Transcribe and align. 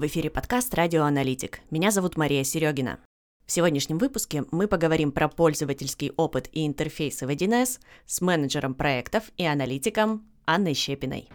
В 0.00 0.06
эфире 0.06 0.30
подкаст 0.30 0.72
«Радиоаналитик». 0.72 1.60
Меня 1.70 1.90
зовут 1.90 2.16
Мария 2.16 2.42
Серегина. 2.42 3.00
В 3.44 3.52
сегодняшнем 3.52 3.98
выпуске 3.98 4.46
мы 4.50 4.66
поговорим 4.66 5.12
про 5.12 5.28
пользовательский 5.28 6.12
опыт 6.16 6.48
и 6.52 6.66
интерфейсы 6.66 7.26
в 7.26 7.28
1С 7.28 7.80
с 8.06 8.20
менеджером 8.22 8.72
проектов 8.72 9.24
и 9.36 9.44
аналитиком 9.44 10.26
Анной 10.46 10.72
Щепиной. 10.72 11.28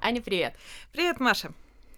Аня, 0.00 0.22
привет! 0.22 0.54
Привет, 0.92 1.18
Маша! 1.18 1.52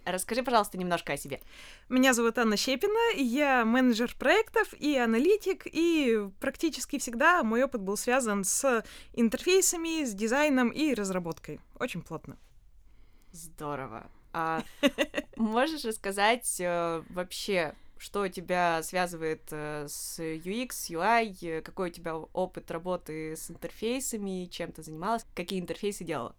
Расскажи, 0.06 0.42
пожалуйста, 0.42 0.78
немножко 0.78 1.12
о 1.12 1.18
себе. 1.18 1.42
Меня 1.90 2.14
зовут 2.14 2.38
Анна 2.38 2.56
Щепина, 2.56 3.18
я 3.18 3.66
менеджер 3.66 4.16
проектов 4.18 4.72
и 4.78 4.96
аналитик, 4.96 5.66
и 5.66 6.26
практически 6.40 6.98
всегда 6.98 7.42
мой 7.42 7.64
опыт 7.64 7.82
был 7.82 7.98
связан 7.98 8.44
с 8.44 8.82
интерфейсами, 9.12 10.06
с 10.06 10.14
дизайном 10.14 10.70
и 10.70 10.94
разработкой. 10.94 11.60
Очень 11.78 12.00
плотно. 12.00 12.38
Здорово. 13.32 14.10
А 14.32 14.62
можешь 15.36 15.84
рассказать 15.84 16.60
э, 16.60 17.02
вообще, 17.10 17.74
что 17.98 18.28
тебя 18.28 18.82
связывает 18.82 19.42
э, 19.50 19.86
с 19.88 20.18
UX, 20.18 20.70
UI, 20.90 21.60
какой 21.62 21.90
у 21.90 21.92
тебя 21.92 22.16
опыт 22.16 22.70
работы 22.70 23.36
с 23.36 23.50
интерфейсами, 23.50 24.46
чем 24.46 24.72
ты 24.72 24.82
занималась, 24.82 25.26
какие 25.34 25.60
интерфейсы 25.60 26.04
делала? 26.04 26.34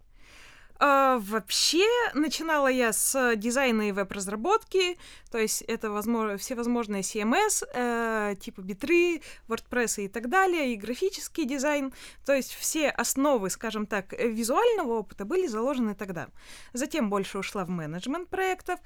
А, 0.83 1.19
вообще, 1.19 1.85
начинала 2.15 2.67
я 2.67 2.91
с 2.91 3.35
дизайна 3.35 3.89
и 3.89 3.91
веб-разработки, 3.91 4.97
то 5.29 5.37
есть 5.37 5.61
это 5.61 5.91
возможно, 5.91 6.37
все 6.37 6.55
возможные 6.55 7.03
CMS, 7.03 7.63
э, 7.71 8.35
типа 8.39 8.61
битры, 8.61 9.21
WordPress 9.47 10.05
и 10.05 10.07
так 10.07 10.27
далее, 10.27 10.73
и 10.73 10.77
графический 10.77 11.45
дизайн, 11.45 11.93
то 12.25 12.33
есть 12.33 12.55
все 12.55 12.89
основы, 12.89 13.51
скажем 13.51 13.85
так, 13.85 14.13
визуального 14.13 14.93
опыта 14.93 15.23
были 15.23 15.45
заложены 15.45 15.93
тогда. 15.93 16.29
Затем 16.73 17.11
больше 17.11 17.37
ушла 17.37 17.63
в 17.63 17.69
менеджмент 17.69 18.29
проектов 18.29 18.79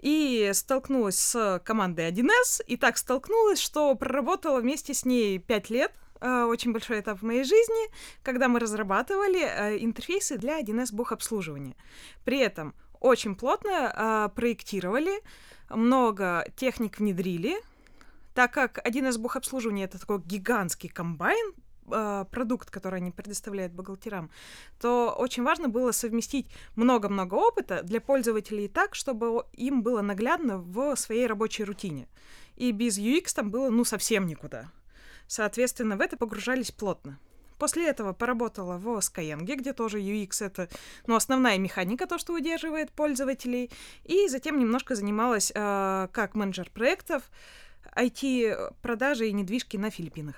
и 0.00 0.52
столкнулась 0.54 1.18
с 1.18 1.60
командой 1.64 2.12
1С, 2.12 2.62
и 2.64 2.76
так 2.76 2.96
столкнулась, 2.96 3.58
что 3.58 3.92
проработала 3.96 4.60
вместе 4.60 4.94
с 4.94 5.04
ней 5.04 5.40
5 5.40 5.70
лет, 5.70 5.90
Э, 6.09 6.09
очень 6.26 6.72
большой 6.72 7.00
этап 7.00 7.20
в 7.20 7.24
моей 7.24 7.44
жизни, 7.44 7.90
когда 8.22 8.48
мы 8.48 8.60
разрабатывали 8.60 9.40
э, 9.40 9.78
интерфейсы 9.78 10.38
для 10.38 10.60
1С 10.60 10.94
бухобслуживания. 10.94 11.76
При 12.24 12.38
этом 12.38 12.74
очень 13.00 13.34
плотно 13.34 13.92
э, 13.94 14.28
проектировали, 14.34 15.22
много 15.68 16.46
техник 16.56 16.98
внедрили, 16.98 17.56
так 18.34 18.52
как 18.52 18.86
1С 18.86 19.18
бухобслуживания 19.18 19.84
это 19.84 19.98
такой 19.98 20.20
гигантский 20.20 20.88
комбайн, 20.88 21.54
продукт, 22.30 22.70
который 22.70 23.00
они 23.00 23.10
предоставляют 23.10 23.72
бухгалтерам, 23.72 24.30
то 24.80 25.14
очень 25.18 25.42
важно 25.42 25.68
было 25.68 25.92
совместить 25.92 26.46
много-много 26.76 27.34
опыта 27.34 27.82
для 27.82 28.00
пользователей 28.00 28.68
так, 28.68 28.94
чтобы 28.94 29.44
им 29.54 29.82
было 29.82 30.00
наглядно 30.00 30.58
в 30.58 30.94
своей 30.96 31.26
рабочей 31.26 31.64
рутине. 31.64 32.08
И 32.56 32.72
без 32.72 32.98
UX 32.98 33.34
там 33.34 33.50
было 33.50 33.70
ну 33.70 33.84
совсем 33.84 34.26
никуда. 34.26 34.70
Соответственно, 35.30 35.96
в 35.96 36.00
это 36.00 36.16
погружались 36.16 36.72
плотно. 36.72 37.20
После 37.56 37.86
этого 37.88 38.12
поработала 38.12 38.78
в 38.78 38.88
Skyeng, 38.98 39.44
где 39.44 39.72
тоже 39.72 40.00
UX— 40.00 40.30
это 40.44 40.68
ну, 41.06 41.14
основная 41.14 41.56
механика, 41.56 42.08
то, 42.08 42.18
что 42.18 42.32
удерживает 42.32 42.90
пользователей. 42.90 43.70
И 44.02 44.26
затем 44.26 44.58
немножко 44.58 44.96
занималась 44.96 45.52
э, 45.54 46.08
как 46.10 46.34
менеджер 46.34 46.68
проектов 46.74 47.22
IT-продажи 47.96 49.28
и 49.28 49.32
недвижки 49.32 49.76
на 49.76 49.90
Филиппинах. 49.90 50.34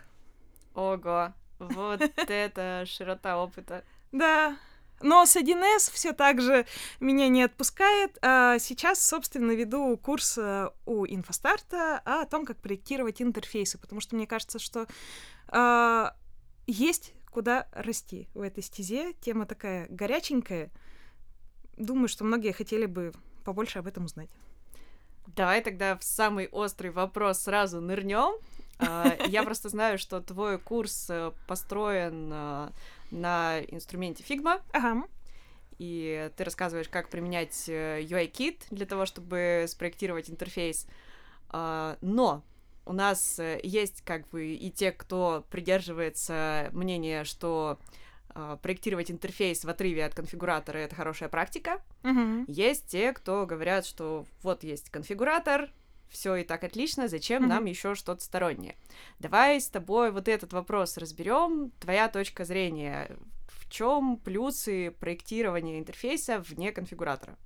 Ого, 0.75 1.33
вот 1.59 2.03
это 2.29 2.85
широта 2.87 3.43
опыта. 3.43 3.85
Да, 4.13 4.59
но 5.03 5.27
с 5.27 5.37
1С 5.37 5.91
все 5.93 6.13
так 6.13 6.41
же 6.41 6.67
меня 7.01 7.29
не 7.29 7.43
отпускает. 7.43 8.19
А 8.23 8.59
сейчас, 8.59 9.05
собственно, 9.05 9.53
веду 9.53 9.97
курс 9.97 10.39
э, 10.39 10.71
у 10.87 11.07
Инфостарта 11.07 12.01
о 12.05 12.25
том, 12.27 12.45
как 12.45 12.59
проектировать 12.59 13.21
интерфейсы, 13.23 13.79
потому 13.79 14.01
что 14.01 14.17
мне 14.17 14.27
кажется, 14.27 14.59
что 14.59 14.87
э, 15.49 16.11
есть 16.67 17.15
куда 17.31 17.67
расти 17.73 18.29
в 18.35 18.43
этой 18.43 18.63
стезе. 18.63 19.15
Тема 19.15 19.47
такая 19.47 19.87
горяченькая. 19.89 20.71
Думаю, 21.77 22.09
что 22.09 22.25
многие 22.25 22.53
хотели 22.53 22.87
бы 22.87 23.13
побольше 23.45 23.79
об 23.79 23.87
этом 23.87 24.05
узнать. 24.05 24.29
Давай 25.27 25.63
тогда 25.63 25.97
в 25.97 26.05
самый 26.05 26.49
острый 26.49 26.91
вопрос 26.91 27.41
сразу 27.41 27.81
нырнем. 27.81 28.35
А, 28.79 29.17
я 29.27 29.43
просто 29.43 29.69
знаю, 29.69 29.99
что 29.99 30.21
твой 30.21 30.59
курс 30.59 31.07
э, 31.09 31.33
построен 31.47 32.31
э, 32.33 32.69
на 33.11 33.61
инструменте 33.69 34.25
Figma. 34.25 34.61
Ага. 34.73 35.05
И 35.79 36.31
ты 36.37 36.45
рассказываешь, 36.45 36.89
как 36.89 37.09
применять 37.09 37.69
UI-кит 37.69 38.67
э, 38.71 38.75
для 38.75 38.87
того, 38.87 39.07
чтобы 39.07 39.67
спроектировать 39.69 40.31
интерфейс. 40.31 40.87
А, 41.49 41.97
но 42.01 42.43
у 42.85 42.93
нас 42.93 43.41
есть 43.63 44.03
как 44.03 44.29
бы 44.29 44.55
и 44.55 44.71
те, 44.71 44.93
кто 44.93 45.45
придерживается 45.51 46.69
мнения, 46.73 47.25
что 47.25 47.79
э, 48.35 48.57
проектировать 48.61 49.11
интерфейс 49.11 49.65
в 49.65 49.69
отрыве 49.69 50.05
от 50.05 50.15
конфигуратора 50.15 50.79
это 50.79 50.95
хорошая 50.95 51.29
практика. 51.29 51.81
Uh-huh. 52.03 52.45
Есть 52.49 52.89
те, 52.89 53.13
кто 53.13 53.47
говорят, 53.47 53.87
что 53.87 54.27
вот 54.43 54.65
есть 54.65 54.91
конфигуратор, 54.91 55.71
все 56.13 56.37
и 56.37 56.45
так 56.45 56.63
отлично, 56.63 57.09
зачем 57.09 57.43
mm-hmm. 57.43 57.49
нам 57.49 57.65
еще 57.65 57.95
что-то 57.95 58.23
стороннее? 58.23 58.77
Давай 59.19 59.61
с 59.61 59.69
тобой 59.69 60.13
вот 60.13 60.29
этот 60.29 60.53
вопрос 60.53 60.99
разберем. 60.99 61.73
Твоя 61.81 62.09
точка 62.09 62.45
зрения, 62.45 63.17
в 63.49 63.69
чем 63.71 64.19
плюсы 64.19 64.91
проектирования 65.01 65.79
интерфейса 65.79 66.39
вне 66.39 66.71
конфигуратора? 66.71 67.37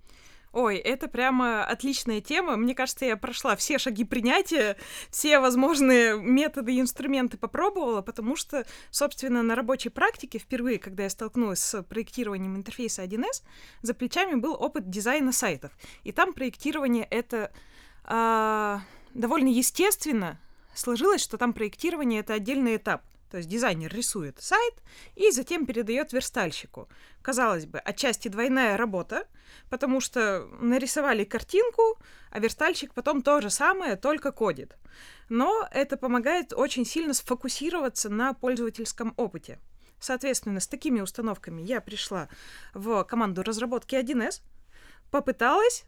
Ой, 0.56 0.78
это 0.78 1.06
прямо 1.06 1.66
отличная 1.66 2.22
тема. 2.22 2.56
Мне 2.56 2.74
кажется, 2.74 3.04
я 3.04 3.18
прошла 3.18 3.56
все 3.56 3.76
шаги 3.76 4.04
принятия, 4.04 4.78
все 5.10 5.38
возможные 5.38 6.18
методы 6.18 6.74
и 6.74 6.80
инструменты 6.80 7.36
попробовала, 7.36 8.00
потому 8.00 8.36
что, 8.36 8.64
собственно, 8.90 9.42
на 9.42 9.54
рабочей 9.54 9.90
практике 9.90 10.38
впервые, 10.38 10.78
когда 10.78 11.02
я 11.02 11.10
столкнулась 11.10 11.60
с 11.60 11.82
проектированием 11.82 12.56
интерфейса 12.56 13.04
1С, 13.04 13.42
за 13.82 13.92
плечами 13.92 14.36
был 14.36 14.54
опыт 14.54 14.88
дизайна 14.88 15.30
сайтов. 15.30 15.72
И 16.04 16.12
там 16.12 16.32
проектирование— 16.32 17.04
это 17.10 17.52
а, 18.06 18.82
довольно 19.14 19.48
естественно 19.48 20.38
сложилось, 20.74 21.22
что 21.22 21.38
там 21.38 21.52
проектирование 21.52 22.20
это 22.20 22.34
отдельный 22.34 22.76
этап. 22.76 23.02
То 23.30 23.38
есть 23.38 23.48
дизайнер 23.48 23.92
рисует 23.92 24.40
сайт 24.40 24.74
и 25.16 25.32
затем 25.32 25.66
передает 25.66 26.12
верстальщику. 26.12 26.88
Казалось 27.22 27.66
бы, 27.66 27.80
отчасти 27.80 28.28
двойная 28.28 28.76
работа, 28.76 29.26
потому 29.68 30.00
что 30.00 30.48
нарисовали 30.60 31.24
картинку, 31.24 31.98
а 32.30 32.38
верстальщик 32.38 32.94
потом 32.94 33.22
то 33.22 33.40
же 33.40 33.50
самое, 33.50 33.96
только 33.96 34.30
кодит. 34.30 34.76
Но 35.28 35.68
это 35.72 35.96
помогает 35.96 36.52
очень 36.52 36.86
сильно 36.86 37.14
сфокусироваться 37.14 38.08
на 38.08 38.32
пользовательском 38.32 39.12
опыте. 39.16 39.58
Соответственно, 39.98 40.60
с 40.60 40.68
такими 40.68 41.00
установками 41.00 41.62
я 41.62 41.80
пришла 41.80 42.28
в 42.74 43.02
команду 43.04 43.42
разработки 43.42 43.96
1С, 43.96 44.40
попыталась, 45.10 45.84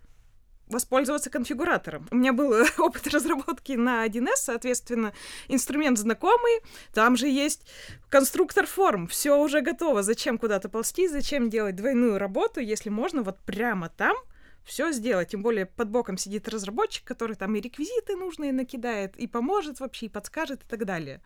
воспользоваться 0.69 1.31
конфигуратором. 1.31 2.07
У 2.11 2.17
меня 2.17 2.33
был 2.33 2.55
опыт 2.79 3.07
разработки 3.09 3.73
на 3.73 4.07
1С, 4.07 4.37
соответственно, 4.37 5.13
инструмент 5.49 5.99
знакомый, 5.99 6.61
там 6.93 7.17
же 7.17 7.29
есть 7.29 7.67
конструктор 8.09 8.67
форм, 8.67 9.07
все 9.09 9.39
уже 9.39 9.61
готово. 9.61 10.03
Зачем 10.03 10.39
куда-то 10.39 10.69
ползти, 10.69 11.09
зачем 11.09 11.51
делать 11.51 11.77
двойную 11.77 12.19
работу, 12.19 12.61
если 12.61 12.91
можно 12.91 13.23
вот 13.23 13.39
прямо 13.41 13.89
там 13.89 14.17
все 14.65 14.93
сделать. 14.93 15.29
Тем 15.29 15.43
более 15.43 15.67
под 15.67 15.89
боком 15.89 16.19
сидит 16.19 16.49
разработчик, 16.49 17.05
который 17.05 17.37
там 17.37 17.55
и 17.57 17.61
реквизиты 17.61 18.17
нужные 18.17 18.53
накидает, 18.53 19.17
и 19.17 19.27
поможет 19.27 19.81
вообще, 19.81 20.07
и 20.07 20.11
подскажет, 20.11 20.63
и 20.63 20.67
так 20.69 20.85
далее. 20.85 21.23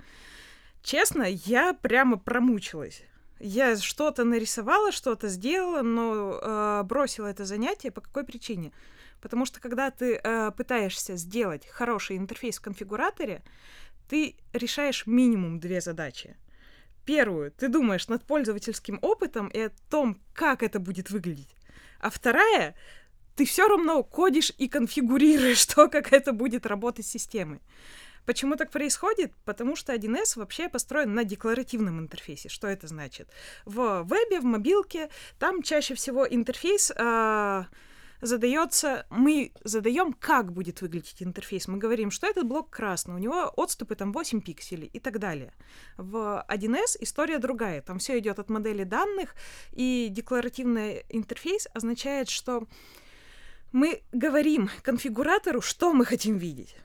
Честно, 0.82 1.25
я 1.28 1.75
прямо 1.75 2.19
промучилась. 2.19 3.02
Я 3.40 3.76
что-то 3.76 4.25
нарисовала, 4.25 4.93
что-то 4.93 5.28
сделала, 5.28 5.82
но 5.82 6.38
э, 6.40 6.82
бросила 6.84 7.26
это 7.26 7.44
занятие. 7.44 7.90
По 7.90 8.00
какой 8.00 8.25
причине? 8.25 8.72
Потому 9.22 9.46
что 9.46 9.60
когда 9.60 9.90
ты 9.92 10.16
э, 10.16 10.50
пытаешься 10.50 11.16
сделать 11.16 11.66
хороший 11.69 12.16
интерфейс 12.16 12.58
в 12.58 12.60
конфигураторе, 12.60 13.42
ты 14.08 14.34
решаешь 14.52 15.06
минимум 15.06 15.60
две 15.60 15.80
задачи. 15.80 16.36
Первую, 17.06 17.52
ты 17.52 17.69
думаешь 17.69 18.08
над 18.08 18.24
пользовательским 18.24 18.98
опытом 19.00 19.46
и 19.48 19.60
о 19.60 19.70
том, 19.88 20.20
как 20.34 20.64
это 20.64 20.80
будет 20.80 21.10
выглядеть. 21.10 21.54
А 22.00 22.10
вторая, 22.10 22.74
ты 23.36 23.44
все 23.44 23.69
равно 23.69 24.02
кодишь 24.02 24.52
и 24.58 24.69
конфигурируешь 24.69 25.64
то, 25.74 25.88
как 25.88 26.12
это 26.12 26.32
будет 26.32 26.66
работать 26.66 27.06
с 27.06 27.10
системой. 27.10 27.60
Почему 28.26 28.56
так 28.56 28.72
происходит? 28.72 29.32
Потому 29.44 29.76
что 29.76 29.94
1С 29.94 30.36
вообще 30.36 30.69
построен 30.69 31.14
на 31.14 31.24
декларативном 31.24 32.00
интерфейсе. 32.00 32.48
Что 32.48 32.66
это 32.66 32.88
значит? 32.88 33.28
В 33.64 34.02
вебе, 34.02 34.40
в 34.40 34.44
мобилке, 34.44 35.10
там 35.38 35.62
чаще 35.62 35.94
всего 35.94 36.26
интерфейс... 36.26 36.90
Э, 36.96 37.66
задается, 38.22 39.04
мы 39.10 39.52
задаем, 39.64 40.12
как 40.12 40.52
будет 40.52 40.80
выглядеть 40.80 41.22
интерфейс. 41.22 41.69
Мы 41.69 41.76
говорим, 41.76 42.10
что 42.10 42.26
этот 42.26 42.46
блок 42.46 42.70
красный, 42.70 43.14
у 43.14 43.19
него 43.19 43.52
отступы 43.56 43.96
там 43.96 44.12
8 44.12 44.40
пикселей 44.40 44.86
и 44.86 45.00
так 45.00 45.19
далее. 45.19 45.52
В 45.96 46.44
1С 46.48 46.96
история 47.00 47.38
другая. 47.38 47.82
Там 47.82 47.98
все 47.98 48.19
идет 48.19 48.38
от 48.38 48.48
модели 48.48 48.84
данных, 48.84 49.34
и 49.72 50.08
декларативный 50.10 51.04
интерфейс 51.08 51.66
означает, 51.74 52.30
что 52.30 52.66
мы 53.72 54.02
говорим 54.12 54.70
конфигуратору, 54.82 55.60
что 55.60 55.92
мы 55.92 56.04
хотим 56.04 56.38
видеть. 56.38 56.76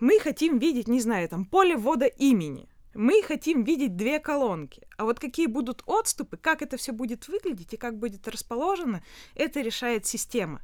Мы 0.00 0.18
хотим 0.18 0.58
видеть, 0.58 0.88
не 0.88 1.00
знаю, 1.00 1.28
там 1.28 1.44
поле 1.44 1.76
ввода 1.76 2.06
имени. 2.06 2.68
Мы 2.94 3.22
хотим 3.22 3.62
видеть 3.62 3.94
две 3.94 4.18
колонки. 4.18 4.88
А 4.96 5.04
вот 5.04 5.20
какие 5.20 5.46
будут 5.46 5.84
отступы, 5.86 6.36
как 6.36 6.62
это 6.62 6.76
все 6.76 6.92
будет 6.92 7.28
выглядеть 7.28 7.74
и 7.74 7.76
как 7.76 7.98
будет 7.98 8.26
расположено, 8.26 9.04
это 9.36 9.60
решает 9.60 10.06
система. 10.06 10.60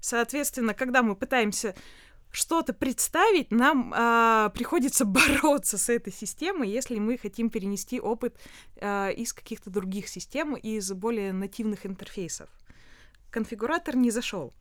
Соответственно, 0.00 0.74
когда 0.74 1.02
мы 1.02 1.16
пытаемся 1.16 1.74
что-то 2.30 2.74
представить, 2.74 3.50
нам 3.50 3.92
э, 3.94 4.50
приходится 4.54 5.04
бороться 5.06 5.78
с 5.78 5.88
этой 5.88 6.12
системой, 6.12 6.68
если 6.68 6.98
мы 6.98 7.18
хотим 7.18 7.50
перенести 7.50 8.00
опыт 8.00 8.36
э, 8.76 9.12
из 9.14 9.32
каких-то 9.32 9.70
других 9.70 10.08
систем, 10.08 10.54
из 10.54 10.92
более 10.92 11.32
нативных 11.32 11.86
интерфейсов. 11.86 12.48
Конфигуратор 13.30 13.96
не 13.96 14.10
зашел. 14.10 14.52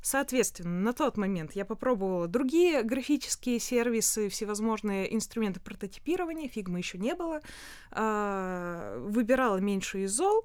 Соответственно, 0.00 0.80
на 0.82 0.92
тот 0.92 1.16
момент 1.16 1.52
я 1.52 1.64
попробовала 1.64 2.28
другие 2.28 2.82
графические 2.82 3.58
сервисы, 3.58 4.28
всевозможные 4.28 5.14
инструменты 5.14 5.60
прототипирования, 5.60 6.46
фигмы 6.46 6.78
еще 6.78 6.98
не 6.98 7.14
было, 7.14 7.40
э, 7.90 9.06
выбирала 9.08 9.56
меньшую 9.56 10.04
из 10.04 10.12
зол, 10.12 10.44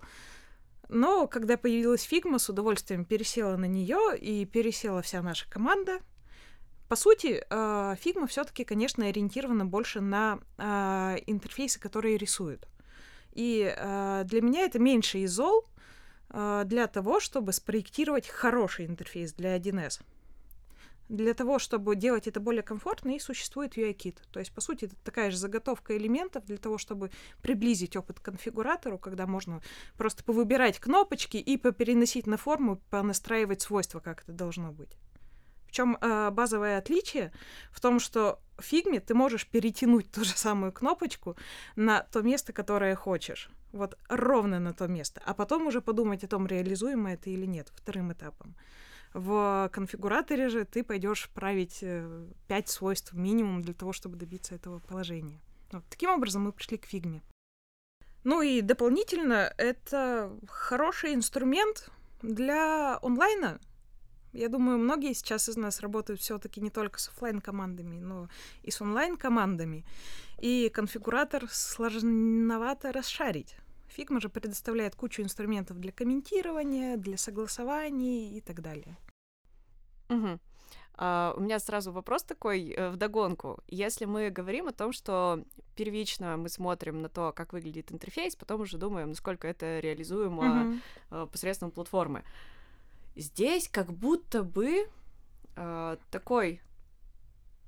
но 0.89 1.27
когда 1.27 1.57
появилась 1.57 2.03
фигма, 2.03 2.39
с 2.39 2.49
удовольствием 2.49 3.05
пересела 3.05 3.55
на 3.55 3.65
нее 3.65 4.17
и 4.17 4.45
пересела 4.45 5.01
вся 5.01 5.21
наша 5.21 5.49
команда. 5.49 5.99
По 6.87 6.95
сути, 6.95 7.45
фигма 8.01 8.25
все-таки, 8.25 8.63
конечно, 8.63 9.05
ориентирована 9.05 9.65
больше 9.65 10.01
на 10.01 10.39
э, 10.57 11.17
интерфейсы, 11.27 11.79
которые 11.79 12.17
рисуют. 12.17 12.67
И 13.33 13.71
э, 13.77 14.23
для 14.25 14.41
меня 14.41 14.61
это 14.61 14.79
меньше 14.79 15.19
из 15.19 15.31
зол, 15.31 15.69
а, 16.29 16.63
для 16.63 16.87
того, 16.87 17.19
чтобы 17.19 17.53
спроектировать 17.53 18.27
хороший 18.27 18.85
интерфейс 18.85 19.33
для 19.33 19.57
1С. 19.57 20.01
Для 21.09 21.33
того, 21.33 21.57
чтобы 21.59 21.95
делать 21.95 22.27
это 22.27 22.39
более 22.39 22.61
комфортно, 22.61 23.15
и 23.15 23.19
существует 23.19 23.75
UI-кит. 23.75 24.21
То 24.31 24.39
есть, 24.39 24.53
по 24.53 24.61
сути, 24.61 24.85
это 24.85 24.95
такая 25.03 25.31
же 25.31 25.37
заготовка 25.37 25.97
элементов 25.97 26.45
для 26.45 26.57
того, 26.57 26.77
чтобы 26.77 27.11
приблизить 27.41 27.95
опыт 27.95 28.19
конфигуратору, 28.19 28.99
когда 28.99 29.25
можно 29.25 29.61
просто 29.97 30.23
повыбирать 30.23 30.79
кнопочки 30.79 31.37
и 31.37 31.57
попереносить 31.57 32.27
на 32.27 32.37
форму, 32.37 32.79
понастраивать 32.89 33.61
свойства, 33.61 33.99
как 33.99 34.21
это 34.21 34.33
должно 34.33 34.71
быть. 34.71 34.97
Причем 35.69 35.97
э, 36.01 36.31
базовое 36.31 36.79
отличие 36.79 37.31
в 37.71 37.79
том, 37.79 37.99
что 37.99 38.39
в 38.57 38.63
фигме 38.63 38.99
ты 38.99 39.13
можешь 39.13 39.45
перетянуть 39.47 40.11
ту 40.11 40.23
же 40.23 40.31
самую 40.31 40.71
кнопочку 40.71 41.37
на 41.75 42.01
то 42.01 42.21
место, 42.21 42.53
которое 42.53 42.95
хочешь. 42.95 43.51
Вот 43.71 43.95
ровно 44.09 44.59
на 44.59 44.73
то 44.73 44.87
место. 44.87 45.21
А 45.25 45.35
потом 45.35 45.67
уже 45.67 45.81
подумать 45.81 46.23
о 46.23 46.27
том, 46.27 46.47
реализуемо 46.47 47.13
это 47.13 47.29
или 47.29 47.45
нет, 47.45 47.71
вторым 47.75 48.11
этапом. 48.11 48.55
В 49.13 49.69
конфигураторе 49.73 50.49
же 50.49 50.65
ты 50.65 50.83
пойдешь 50.83 51.29
править 51.33 51.79
э, 51.81 52.27
пять 52.47 52.69
свойств 52.69 53.13
минимум 53.13 53.61
для 53.61 53.73
того, 53.73 53.91
чтобы 53.91 54.17
добиться 54.17 54.53
этого 54.53 54.79
положения. 54.79 55.41
Вот. 55.71 55.83
Таким 55.89 56.11
образом 56.11 56.43
мы 56.43 56.51
пришли 56.51 56.77
к 56.77 56.85
фигме. 56.85 57.23
Ну 58.23 58.41
и 58.41 58.61
дополнительно 58.61 59.51
это 59.57 60.31
хороший 60.47 61.15
инструмент 61.15 61.89
для 62.21 62.99
онлайна. 63.01 63.59
Я 64.31 64.47
думаю, 64.49 64.77
многие 64.77 65.13
сейчас 65.13 65.49
из 65.49 65.57
нас 65.57 65.79
работают 65.79 66.21
все-таки 66.21 66.61
не 66.61 66.69
только 66.69 66.99
с 66.99 67.07
офлайн 67.07 67.41
командами, 67.41 67.97
но 67.97 68.29
и 68.61 68.69
с 68.69 68.79
онлайн 68.79 69.17
командами. 69.17 69.85
И 70.39 70.69
конфигуратор 70.69 71.49
сложновато 71.49 72.91
расшарить. 72.91 73.55
Figma 73.97 74.19
же 74.21 74.29
предоставляет 74.29 74.95
кучу 74.95 75.21
инструментов 75.21 75.79
для 75.79 75.91
комментирования, 75.91 76.97
для 76.97 77.17
согласований 77.17 78.37
и 78.37 78.41
так 78.41 78.61
далее. 78.61 78.97
Угу. 80.09 80.39
Uh, 80.97 81.33
у 81.37 81.39
меня 81.39 81.59
сразу 81.59 81.93
вопрос 81.93 82.23
такой 82.23 82.73
uh, 82.73 82.91
вдогонку. 82.91 83.63
Если 83.69 84.03
мы 84.03 84.29
говорим 84.31 84.67
о 84.67 84.73
том, 84.73 84.91
что 84.91 85.45
первично 85.77 86.35
мы 86.35 86.49
смотрим 86.49 87.01
на 87.01 87.07
то, 87.07 87.31
как 87.31 87.53
выглядит 87.53 87.93
интерфейс, 87.93 88.35
потом 88.35 88.61
уже 88.61 88.77
думаем, 88.77 89.09
насколько 89.09 89.47
это 89.47 89.79
реализуемо 89.79 90.43
uh-huh. 90.43 90.79
uh, 91.11 91.27
посредством 91.27 91.71
платформы. 91.71 92.23
Здесь 93.15 93.69
как 93.69 93.93
будто 93.93 94.43
бы 94.43 94.89
такой 96.09 96.61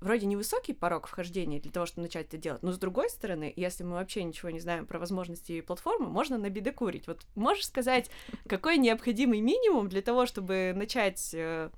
вроде 0.02 0.26
невысокий 0.26 0.74
порог 0.74 1.08
вхождения 1.08 1.62
для 1.62 1.72
того, 1.72 1.86
чтобы 1.86 2.04
начать 2.04 2.28
это 2.28 2.38
делать, 2.38 2.64
но 2.64 2.72
с 2.72 2.78
другой 2.78 3.10
стороны, 3.10 3.54
если 3.56 3.84
мы 3.84 3.94
вообще 3.94 4.24
ничего 4.24 4.50
не 4.50 4.60
знаем 4.60 4.86
про 4.86 5.00
возможности 5.00 5.62
платформы, 5.62 6.10
можно 6.10 6.38
набедокурить. 6.38 7.08
Вот 7.08 7.26
можешь 7.36 7.68
сказать, 7.68 8.10
какой 8.48 8.78
необходимый 8.78 9.40
минимум 9.40 9.88
для 9.88 10.02
того, 10.02 10.26
чтобы 10.26 10.74
начать 10.76 11.34
э, 11.34 11.70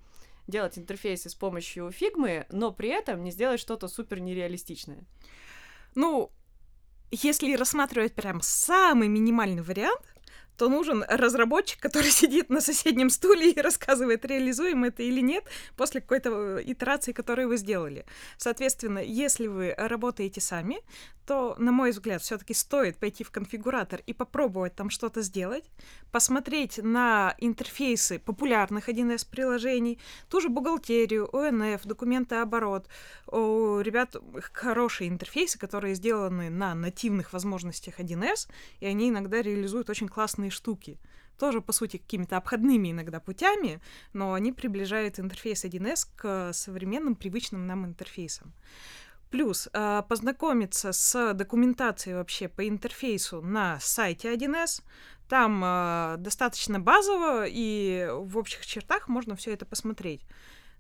делать 0.48 0.78
интерфейсы 0.80 1.30
с 1.30 1.36
помощью 1.36 1.92
фигмы, 1.92 2.48
но 2.50 2.72
при 2.72 2.90
этом 2.90 3.24
не 3.24 3.32
сделать 3.32 3.60
что-то 3.60 3.88
супер 3.88 4.20
нереалистичное? 4.20 5.04
Ну, 5.94 6.32
если 7.12 7.56
рассматривать 7.56 8.16
прям 8.16 8.42
самый 8.42 9.08
минимальный 9.08 9.62
вариант, 9.62 10.13
то 10.58 10.70
нужен 10.70 11.04
разработчик, 11.08 11.80
который 11.80 12.12
сидит 12.12 12.50
на 12.50 12.62
соседнем 12.62 13.10
стуле 13.10 13.52
и 13.52 13.62
рассказывает, 13.62 14.26
реализуем 14.26 14.84
это 14.84 15.04
или 15.04 15.22
нет, 15.22 15.44
после 15.76 16.02
какой-то 16.02 16.58
э, 16.58 16.64
итерации, 16.66 17.12
которую 17.12 17.48
вы 17.48 17.58
сделали. 17.58 18.06
Соответственно, 18.38 19.00
если 19.00 19.48
вы 19.48 19.74
работаете 19.78 20.42
сами, 20.42 20.78
то, 21.26 21.56
на 21.58 21.72
мой 21.72 21.92
взгляд, 21.92 22.22
все-таки 22.22 22.54
стоит 22.54 22.98
пойти 22.98 23.24
в 23.24 23.32
конфигуратор 23.32 24.02
и 24.06 24.14
попробовать 24.14 24.76
там 24.76 24.90
что-то 24.90 25.22
сделать, 25.22 25.64
посмотреть 26.12 26.80
на 26.84 27.36
интерфейсы 27.38 28.20
популярных 28.20 28.90
1С 28.90 29.28
приложений, 29.30 30.00
ту 30.30 30.42
же 30.42 30.50
бухгалтерию, 30.50 31.34
ОНФ, 31.36 31.84
документооборот. 31.86 32.88
У 33.28 33.80
ребят 33.80 34.16
хорошие 34.52 35.10
интерфейсы, 35.10 35.58
которые 35.58 35.96
сделаны 35.96 36.50
на 36.50 36.76
нативных 36.76 37.32
возможностях 37.32 38.00
1С, 38.00 38.50
и 38.82 38.86
они 38.86 39.10
иногда 39.10 39.42
реализуют 39.42 39.90
очень 39.90 40.10
классные 40.10 40.43
штуки 40.50 41.00
тоже, 41.38 41.62
по 41.62 41.74
сути, 41.74 41.98
какими-то 41.98 42.38
обходными 42.38 42.92
иногда 42.92 43.20
путями, 43.20 43.82
но 44.14 44.34
они 44.34 44.52
приближают 44.54 45.20
интерфейс 45.20 45.66
1С 45.66 46.08
к 46.16 46.54
современным, 46.54 47.16
привычным 47.16 47.68
нам 47.68 47.86
интерфейсам. 47.86 48.54
Плюс 49.30 49.68
э, 49.74 50.04
познакомиться 50.08 50.92
с 50.92 51.34
документацией 51.34 52.16
вообще 52.16 52.48
по 52.48 52.68
интерфейсу 52.68 53.42
на 53.42 53.80
сайте 53.80 54.34
1С. 54.34 54.84
Там 55.28 55.62
э, 55.66 56.16
достаточно 56.20 56.80
базово, 56.80 57.46
и 57.48 58.08
в 58.12 58.38
общих 58.38 58.66
чертах 58.66 59.08
можно 59.08 59.36
все 59.36 59.52
это 59.54 59.66
посмотреть. 59.66 60.22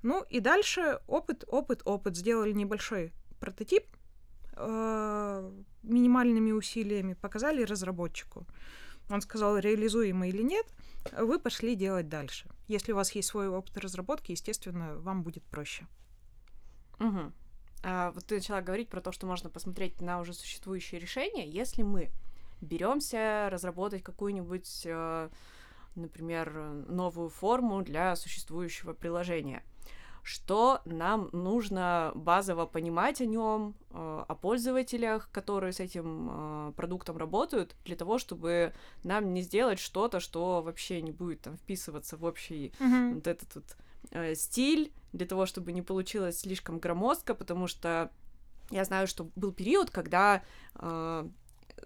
Ну 0.03 0.24
и 0.29 0.39
дальше 0.39 1.00
опыт, 1.08 1.43
опыт, 1.48 1.82
опыт. 1.86 2.15
Сделали 2.15 2.51
небольшой 2.51 3.12
прототип 3.39 3.86
э, 4.55 5.51
минимальными 5.82 6.51
усилиями, 6.51 7.15
показали 7.15 7.63
разработчику. 7.63 8.46
Он 9.10 9.22
сказал, 9.22 9.57
реализуемо 9.57 10.27
или 10.27 10.41
нет, 10.41 10.65
вы 11.12 11.39
пошли 11.39 11.75
делать 11.75 12.10
дальше. 12.10 12.50
Если 12.67 12.93
у 12.93 12.95
вас 12.95 13.12
есть 13.12 13.27
свой 13.27 13.48
опыт 13.48 13.77
разработки, 13.77 14.31
естественно, 14.31 14.95
вам 15.00 15.24
будет 15.24 15.43
проще. 15.43 15.88
Угу. 17.00 17.31
А, 17.83 18.12
вот 18.12 18.25
ты 18.25 18.36
начала 18.36 18.62
говорить 18.62 18.89
про 18.89 19.01
то, 19.01 19.12
что 19.12 19.27
можно 19.27 19.50
посмотреть 19.50 20.00
на 20.01 20.19
уже 20.19 20.33
существующие 20.33 21.01
решения. 21.01 21.48
Если 21.48 21.83
мы 21.83 22.12
беремся 22.62 23.50
разработать 23.51 24.03
какую-нибудь, 24.03 24.83
э, 24.86 25.29
например, 25.95 26.53
новую 26.88 27.29
форму 27.29 27.81
для 27.81 28.15
существующего 28.15 28.93
приложения, 28.93 29.63
что 30.24 30.82
нам 30.86 31.30
нужно 31.34 32.12
базово 32.15 32.65
понимать 32.65 33.20
о 33.20 33.25
нем, 33.25 33.75
э, 33.92 34.25
о 34.27 34.36
пользователях, 34.36 35.30
которые 35.32 35.74
с 35.74 35.82
этим 35.82 36.30
э, 36.32 36.72
продуктом 36.77 37.18
работают, 37.18 37.75
для 37.84 37.98
того, 37.98 38.18
чтобы 38.18 38.74
нам 39.03 39.34
не 39.34 39.42
сделать 39.42 39.80
что-то, 39.80 40.22
что 40.22 40.62
вообще 40.62 41.01
не 41.01 41.12
будет 41.12 41.42
там 41.42 41.58
вписываться 41.58 42.15
в 42.15 42.24
общий 42.24 42.74
mm-hmm. 42.80 43.13
вот 43.15 43.27
этот 43.27 43.56
вот 43.56 43.77
э, 44.12 44.34
стиль, 44.36 44.94
для 45.12 45.27
того, 45.27 45.46
чтобы 45.46 45.74
не 45.74 45.82
получилось 45.82 46.39
слишком 46.39 46.80
громоздко, 46.80 47.36
потому 47.36 47.68
что 47.68 48.10
я 48.72 48.86
знаю, 48.86 49.08
что 49.08 49.30
был 49.36 49.51
период, 49.51 49.89
когда 49.92 50.42
э, 50.75 51.30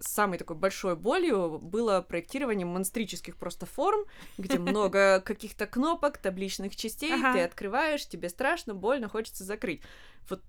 самой 0.00 0.38
такой 0.38 0.56
большой 0.56 0.96
болью 0.96 1.58
было 1.58 2.00
проектирование 2.00 2.66
монстрических 2.66 3.36
просто 3.36 3.66
форм, 3.66 4.04
где 4.36 4.58
много 4.58 5.20
каких-то 5.24 5.66
кнопок, 5.66 6.18
табличных 6.18 6.76
частей, 6.76 7.12
ага. 7.12 7.32
ты 7.34 7.40
открываешь, 7.40 8.06
тебе 8.06 8.28
страшно, 8.28 8.74
больно, 8.74 9.08
хочется 9.08 9.44
закрыть. 9.44 9.82
Вот 10.28 10.42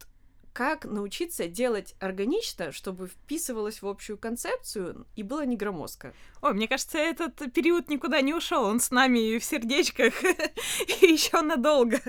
как 0.54 0.86
научиться 0.86 1.48
делать 1.48 1.96
органично, 2.00 2.72
чтобы 2.72 3.08
вписывалось 3.08 3.82
в 3.82 3.88
общую 3.88 4.18
концепцию 4.18 5.08
и 5.16 5.24
было 5.24 5.46
не 5.46 5.56
громоздко? 5.56 6.14
Ой, 6.42 6.54
мне 6.54 6.68
кажется, 6.68 6.98
этот 6.98 7.54
период 7.54 7.90
никуда 7.90 8.22
не 8.22 8.34
ушел. 8.34 8.66
Он 8.66 8.80
с 8.80 8.92
нами 8.92 9.38
в 9.38 9.44
сердечках 9.44 10.14
еще 11.02 11.42
надолго. 11.42 12.02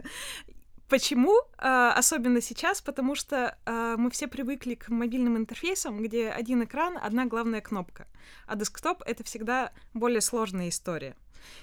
Почему? 0.91 1.41
А, 1.57 1.93
особенно 1.93 2.41
сейчас, 2.41 2.83
потому 2.83 3.15
что 3.15 3.57
а, 3.65 3.97
мы 3.97 4.11
все 4.11 4.27
привыкли 4.27 4.75
к 4.75 4.89
мобильным 4.89 5.37
интерфейсам, 5.37 6.03
где 6.03 6.29
один 6.31 6.65
экран, 6.65 6.99
одна 7.01 7.27
главная 7.27 7.61
кнопка. 7.61 8.09
А 8.49 8.57
десктоп— 8.57 9.01
это 9.07 9.23
всегда 9.23 9.71
более 9.95 10.21
сложная 10.21 10.69
история. 10.69 11.15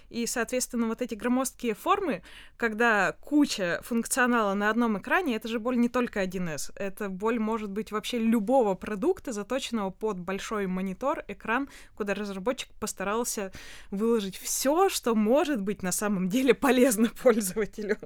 И, 0.10 0.26
соответственно, 0.26 0.88
вот 0.88 1.02
эти 1.02 1.16
громоздкие 1.16 1.74
формы, 1.74 2.22
когда 2.56 3.14
куча 3.14 3.80
функционала 3.84 4.54
на 4.54 4.70
одном 4.70 4.98
экране, 4.98 5.36
это 5.36 5.48
же 5.48 5.60
боль 5.60 5.78
не 5.78 5.90
только 5.90 6.24
1С. 6.24 6.72
Это 6.76 7.10
боль 7.10 7.40
может 7.40 7.70
быть 7.70 7.92
вообще 7.92 8.20
любого 8.20 8.76
продукта, 8.76 9.32
заточенного 9.32 9.90
под 9.90 10.20
большой 10.20 10.68
монитор, 10.68 11.24
экран, 11.28 11.70
куда 11.96 12.14
разработчик 12.14 12.70
постарался 12.80 13.52
выложить 13.92 14.38
все, 14.38 14.90
что 14.90 15.16
может 15.16 15.62
быть 15.62 15.84
на 15.84 15.92
самом 15.92 16.30
деле 16.30 16.54
полезно 16.54 17.10
пользователю. 17.24 17.98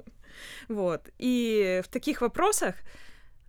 Вот. 0.68 1.10
И 1.18 1.82
в 1.84 1.88
таких 1.88 2.20
вопросах 2.20 2.76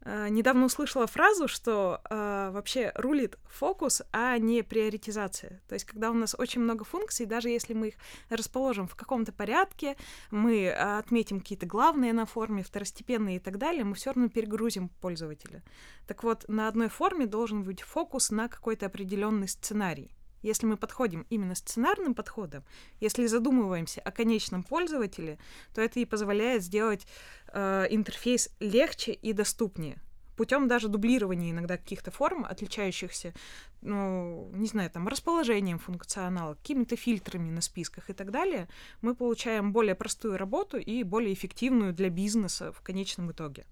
недавно 0.05 0.65
услышала 0.65 1.07
фразу, 1.07 1.47
что 1.47 2.01
uh, 2.09 2.51
вообще 2.51 2.91
рулит 2.95 3.37
фокус, 3.45 4.01
а 4.11 4.37
не 4.37 4.61
приоритизация. 4.61 5.61
То 5.67 5.75
есть, 5.75 5.85
когда 5.85 6.11
у 6.11 6.13
нас 6.13 6.35
очень 6.37 6.61
много 6.61 6.83
функций, 6.83 7.25
даже 7.25 7.49
если 7.49 7.73
мы 7.73 7.89
их 7.89 7.95
расположим 8.29 8.87
в 8.87 8.95
каком-то 8.95 9.31
порядке, 9.31 9.95
мы 10.31 10.65
uh, 10.65 10.99
отметим 10.99 11.39
какие-то 11.39 11.65
главные 11.65 12.13
на 12.13 12.25
форме, 12.25 12.63
второстепенные 12.63 13.37
и 13.37 13.39
так 13.39 13.57
далее, 13.57 13.83
мы 13.83 13.95
все 13.95 14.11
равно 14.11 14.29
перегрузим 14.29 14.89
пользователя. 14.89 15.63
Так 16.07 16.23
вот, 16.23 16.45
на 16.47 16.67
одной 16.67 16.89
форме 16.89 17.25
должен 17.25 17.63
быть 17.63 17.81
фокус 17.81 18.29
на 18.31 18.49
какой-то 18.49 18.87
определенный 18.87 19.47
сценарий. 19.47 20.11
Если 20.43 20.67
мы 20.67 20.77
подходим 20.77 21.25
именно 21.31 21.55
сценарным 21.55 22.13
подходом, 22.13 22.63
если 22.99 23.25
задумываемся 23.25 24.01
о 24.01 24.11
конечном 24.11 24.63
пользователе, 24.63 25.39
то 25.73 25.81
это 25.81 25.99
и 25.99 26.05
позволяет 26.05 26.61
сделать 26.61 27.07
э, 27.47 27.87
интерфейс 27.89 28.49
легче 28.59 29.13
и 29.13 29.33
доступнее 29.33 29.99
путем 30.35 30.67
даже 30.67 30.87
дублирования 30.87 31.51
иногда 31.51 31.77
каких-то 31.77 32.11
форм, 32.11 32.45
отличающихся, 32.45 33.33
ну, 33.81 34.49
не 34.53 34.67
знаю, 34.67 34.89
там, 34.89 35.07
расположением 35.07 35.79
функционала, 35.79 36.55
какими-то 36.55 36.95
фильтрами 36.95 37.49
на 37.49 37.61
списках 37.61 38.09
и 38.09 38.13
так 38.13 38.31
далее, 38.31 38.67
мы 39.01 39.15
получаем 39.15 39.71
более 39.71 39.95
простую 39.95 40.37
работу 40.37 40.77
и 40.77 41.03
более 41.03 41.33
эффективную 41.33 41.93
для 41.93 42.09
бизнеса 42.09 42.71
в 42.71 42.81
конечном 42.81 43.31
итоге. 43.31 43.65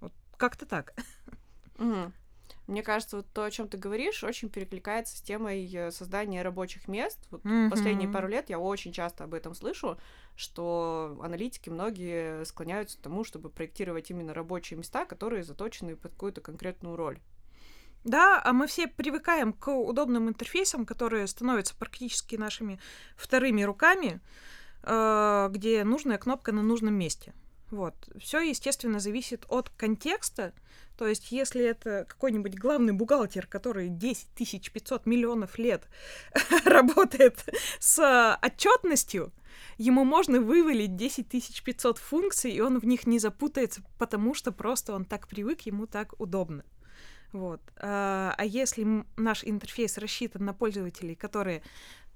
Вот 0.00 0.12
как-то 0.36 0.66
так. 0.66 0.94
Угу. 1.78 2.12
Мне 2.66 2.82
кажется, 2.82 3.16
вот 3.18 3.26
то, 3.32 3.44
о 3.44 3.50
чем 3.50 3.68
ты 3.68 3.76
говоришь, 3.76 4.22
очень 4.22 4.48
перекликается 4.48 5.16
с 5.16 5.20
темой 5.20 5.68
э, 5.72 5.90
создания 5.90 6.42
рабочих 6.42 6.86
мест. 6.86 7.18
Вот 7.30 7.42
mm-hmm. 7.42 7.70
последние 7.70 8.08
пару 8.08 8.28
лет 8.28 8.50
я 8.50 8.58
очень 8.58 8.92
часто 8.92 9.24
об 9.24 9.34
этом 9.34 9.54
слышу, 9.54 9.98
что 10.36 11.18
аналитики 11.22 11.70
многие 11.70 12.44
склоняются 12.44 12.98
к 12.98 13.00
тому, 13.00 13.24
чтобы 13.24 13.50
проектировать 13.50 14.10
именно 14.10 14.32
рабочие 14.32 14.78
места, 14.78 15.04
которые 15.04 15.42
заточены 15.42 15.96
под 15.96 16.12
какую-то 16.12 16.40
конкретную 16.40 16.96
роль. 16.96 17.18
Да, 18.04 18.40
а 18.42 18.52
мы 18.52 18.66
все 18.66 18.88
привыкаем 18.88 19.52
к 19.52 19.68
удобным 19.68 20.28
интерфейсам, 20.28 20.86
которые 20.86 21.26
становятся 21.26 21.76
практически 21.76 22.36
нашими 22.36 22.80
вторыми 23.16 23.62
руками, 23.62 24.20
э, 24.82 25.48
где 25.50 25.84
нужная 25.84 26.18
кнопка 26.18 26.52
на 26.52 26.62
нужном 26.62 26.94
месте. 26.94 27.32
Вот. 27.70 27.94
Все, 28.20 28.40
естественно, 28.40 29.00
зависит 29.00 29.46
от 29.48 29.70
контекста. 29.70 30.52
То 31.02 31.08
есть, 31.08 31.32
если 31.32 31.64
это 31.64 32.06
какой-нибудь 32.08 32.56
главный 32.56 32.92
бухгалтер, 32.92 33.48
который 33.48 33.88
10 33.88 34.72
500 34.72 35.04
миллионов 35.04 35.58
лет 35.58 35.88
работает 36.64 37.44
с 37.80 38.38
отчетностью, 38.40 39.32
ему 39.78 40.04
можно 40.04 40.40
вывалить 40.40 40.94
10 40.94 41.64
500 41.64 41.98
функций, 41.98 42.52
и 42.52 42.60
он 42.60 42.78
в 42.78 42.84
них 42.84 43.04
не 43.04 43.18
запутается, 43.18 43.82
потому 43.98 44.32
что 44.32 44.52
просто 44.52 44.92
он 44.94 45.04
так 45.04 45.26
привык, 45.26 45.62
ему 45.62 45.88
так 45.88 46.14
удобно. 46.20 46.62
Вот. 47.32 47.60
А, 47.78 48.32
а 48.38 48.44
если 48.44 49.04
наш 49.16 49.42
интерфейс 49.42 49.98
рассчитан 49.98 50.44
на 50.44 50.54
пользователей, 50.54 51.16
которые 51.16 51.64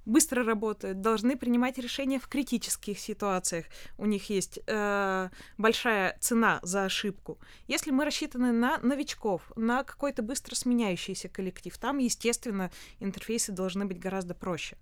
быстро 0.07 0.45
работают, 0.45 1.01
должны 1.01 1.37
принимать 1.37 1.79
решения 1.79 2.19
в 2.19 2.29
критических 2.29 2.99
ситуациях. 2.99 3.67
У 3.99 4.07
них 4.07 4.31
есть 4.31 4.61
э, 4.67 5.29
большая 5.59 6.17
цена 6.21 6.61
за 6.63 6.85
ошибку. 6.85 7.39
Если 7.67 7.91
мы 7.91 8.05
рассчитаны 8.05 8.53
на 8.53 8.79
новичков, 8.79 9.53
на 9.57 9.83
какой-то 9.83 10.23
быстро 10.23 10.55
сменяющийся 10.55 11.29
коллектив, 11.29 11.77
там, 11.77 11.99
естественно, 11.99 12.71
интерфейсы 13.01 13.53
должны 13.53 13.85
быть 13.85 13.99
гораздо 13.99 14.35
проще. 14.35 14.79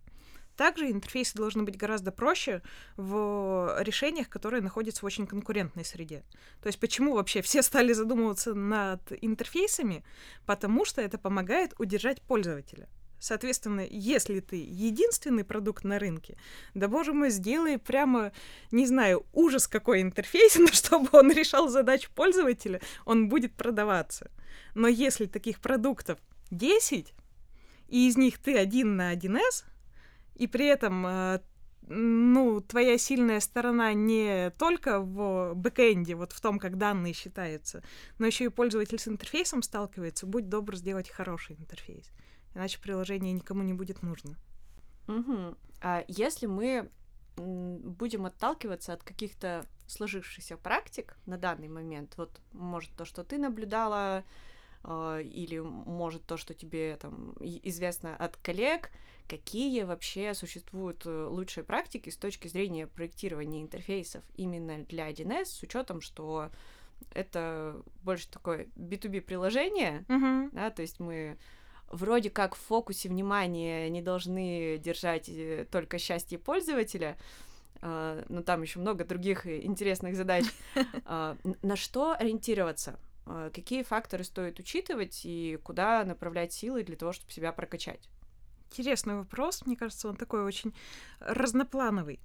Также 0.56 0.90
интерфейсы 0.90 1.34
должны 1.36 1.64
быть 1.64 1.76
гораздо 1.76 2.12
проще 2.12 2.62
в 2.96 3.76
решениях, 3.80 4.28
которые 4.28 4.62
находятся 4.62 5.00
в 5.02 5.06
очень 5.06 5.26
конкурентной 5.26 5.84
среде. 5.84 6.22
То 6.62 6.68
есть 6.68 6.78
почему 6.78 7.14
вообще 7.14 7.42
все 7.42 7.60
стали 7.62 7.92
задумываться 7.92 8.54
над 8.54 9.00
интерфейсами? 9.20 10.04
Потому 10.46 10.84
что 10.84 11.02
это 11.02 11.18
помогает 11.18 11.74
удержать 11.78 12.22
пользователя. 12.22 12.88
Соответственно, 13.18 13.86
если 13.88 14.40
ты 14.40 14.56
единственный 14.56 15.44
продукт 15.44 15.84
на 15.84 15.98
рынке, 15.98 16.36
да 16.74 16.88
боже 16.88 17.12
мой, 17.12 17.30
сделай 17.30 17.78
прямо, 17.78 18.32
не 18.70 18.86
знаю, 18.86 19.24
ужас 19.32 19.66
какой 19.66 20.02
интерфейс, 20.02 20.56
но 20.58 20.66
чтобы 20.66 21.08
он 21.12 21.30
решал 21.32 21.68
задачу 21.68 22.10
пользователя, 22.14 22.80
он 23.04 23.28
будет 23.28 23.54
продаваться. 23.54 24.30
Но 24.74 24.88
если 24.88 25.26
таких 25.26 25.60
продуктов 25.60 26.18
10, 26.50 27.14
и 27.88 28.08
из 28.08 28.16
них 28.16 28.38
ты 28.38 28.58
один 28.58 28.96
на 28.96 29.14
1С, 29.14 29.64
и 30.34 30.46
при 30.46 30.66
этом 30.66 31.06
э, 31.06 31.40
ну, 31.88 32.60
твоя 32.60 32.98
сильная 32.98 33.40
сторона 33.40 33.92
не 33.92 34.50
только 34.58 35.00
в 35.00 35.54
бэкэнде, 35.54 36.14
вот 36.14 36.32
в 36.32 36.40
том, 36.40 36.58
как 36.58 36.78
данные 36.78 37.12
считаются, 37.12 37.82
но 38.18 38.26
еще 38.26 38.44
и 38.44 38.48
пользователь 38.48 38.98
с 38.98 39.08
интерфейсом 39.08 39.62
сталкивается, 39.62 40.26
будь 40.26 40.48
добр 40.48 40.76
сделать 40.76 41.10
хороший 41.10 41.56
интерфейс 41.56 42.10
иначе 42.54 42.80
приложение 42.80 43.32
никому 43.32 43.62
не 43.62 43.74
будет 43.74 44.02
нужно. 44.02 44.36
Угу. 45.08 45.56
А 45.80 46.04
если 46.08 46.46
мы 46.46 46.90
будем 47.36 48.26
отталкиваться 48.26 48.92
от 48.92 49.02
каких-то 49.02 49.66
сложившихся 49.86 50.56
практик 50.56 51.16
на 51.26 51.36
данный 51.36 51.68
момент, 51.68 52.14
вот 52.16 52.40
может 52.52 52.90
то, 52.96 53.04
что 53.04 53.24
ты 53.24 53.38
наблюдала, 53.38 54.24
э, 54.84 55.22
или 55.22 55.58
может 55.58 56.24
то, 56.24 56.36
что 56.36 56.54
тебе 56.54 56.96
там 56.96 57.34
известно 57.40 58.16
от 58.16 58.36
коллег, 58.36 58.90
какие 59.28 59.82
вообще 59.82 60.32
существуют 60.34 61.04
э, 61.06 61.26
лучшие 61.26 61.64
практики 61.64 62.10
с 62.10 62.16
точки 62.16 62.48
зрения 62.48 62.86
проектирования 62.86 63.62
интерфейсов 63.62 64.22
именно 64.36 64.84
для 64.84 65.10
1С, 65.10 65.46
с 65.46 65.62
учетом, 65.62 66.00
что 66.00 66.50
это 67.12 67.82
больше 68.02 68.28
такое 68.30 68.68
B2B 68.76 69.20
приложение, 69.22 70.04
uh-huh. 70.08 70.50
да, 70.52 70.70
то 70.70 70.82
есть 70.82 71.00
мы 71.00 71.38
вроде 71.88 72.30
как 72.30 72.54
в 72.54 72.58
фокусе 72.58 73.08
внимания 73.08 73.88
не 73.88 74.02
должны 74.02 74.78
держать 74.78 75.28
э, 75.28 75.66
только 75.70 75.98
счастье 75.98 76.38
пользователя, 76.38 77.16
а, 77.80 78.24
но 78.28 78.42
там 78.42 78.62
еще 78.62 78.78
много 78.78 79.04
других 79.04 79.46
интересных 79.46 80.16
задач. 80.16 80.44
А, 81.06 81.36
на 81.62 81.76
что 81.76 82.12
ориентироваться? 82.12 82.98
А, 83.26 83.50
какие 83.50 83.82
факторы 83.82 84.24
стоит 84.24 84.58
учитывать 84.58 85.20
и 85.24 85.58
куда 85.62 86.02
направлять 86.04 86.52
силы 86.52 86.82
для 86.82 86.96
того, 86.96 87.12
чтобы 87.12 87.30
себя 87.30 87.52
прокачать? 87.52 88.08
Интересный 88.70 89.16
вопрос. 89.16 89.66
Мне 89.66 89.76
кажется, 89.76 90.08
он 90.08 90.16
такой 90.16 90.44
очень 90.44 90.74
разноплановый. 91.20 92.20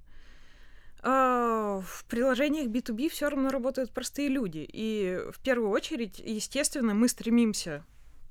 В 1.01 2.05
приложениях 2.09 2.67
B2B 2.67 3.07
все 3.09 3.29
равно 3.29 3.49
работают 3.49 3.91
простые 3.91 4.27
люди. 4.27 4.67
И 4.67 5.21
в 5.31 5.39
первую 5.41 5.69
очередь, 5.69 6.19
естественно, 6.19 6.93
мы 6.93 7.07
стремимся 7.07 7.85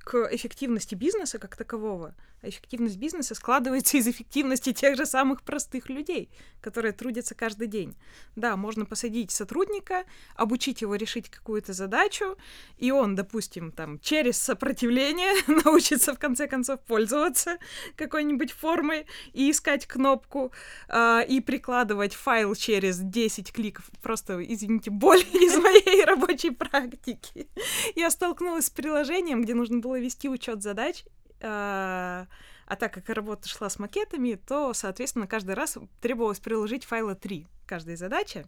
к 0.09 0.27
эффективности 0.35 0.95
бизнеса 0.95 1.39
как 1.39 1.55
такового. 1.55 2.15
А 2.41 2.49
эффективность 2.49 2.97
бизнеса 2.97 3.35
складывается 3.35 3.99
из 3.99 4.07
эффективности 4.07 4.73
тех 4.73 4.97
же 4.97 5.05
самых 5.05 5.43
простых 5.43 5.91
людей, 5.91 6.31
которые 6.63 6.93
трудятся 6.93 7.35
каждый 7.35 7.67
день. 7.67 7.95
Да, 8.35 8.57
можно 8.57 8.87
посадить 8.87 9.33
сотрудника, 9.33 10.05
обучить 10.35 10.81
его 10.81 10.95
решить 10.95 11.29
какую-то 11.29 11.75
задачу, 11.75 12.39
и 12.79 12.91
он, 12.91 13.17
допустим, 13.17 13.71
там, 13.71 13.99
через 13.99 14.39
сопротивление 14.39 15.35
научится 15.65 16.15
в 16.15 16.19
конце 16.19 16.47
концов 16.47 16.81
пользоваться 16.81 17.59
какой-нибудь 17.97 18.53
формой 18.53 19.07
и 19.35 19.51
искать 19.51 19.87
кнопку, 19.87 20.53
э, 20.89 21.27
и 21.29 21.41
прикладывать 21.41 22.15
файл 22.15 22.55
через 22.55 22.99
10 22.99 23.53
кликов. 23.53 23.85
Просто, 24.01 24.43
извините, 24.43 24.91
боль 24.91 25.21
из 25.35 25.55
моей 25.59 26.03
рабочей 26.07 26.51
практики. 26.51 27.49
Я 27.95 28.11
столкнулась 28.11 28.67
с 28.67 28.71
приложением, 28.71 29.43
где 29.43 29.53
нужно 29.53 29.81
было 29.81 29.98
вести 29.99 30.29
учет 30.29 30.63
задач, 30.63 31.05
а, 31.41 32.27
а 32.67 32.77
так 32.77 32.93
как 32.93 33.09
работа 33.09 33.49
шла 33.49 33.69
с 33.69 33.79
макетами, 33.79 34.35
то, 34.35 34.75
соответственно, 34.75 35.27
каждый 35.27 35.55
раз 35.55 35.79
требовалось 36.01 36.41
приложить 36.41 36.85
файла 36.85 37.15
3 37.15 37.47
каждой 37.67 37.97
задаче. 37.97 38.47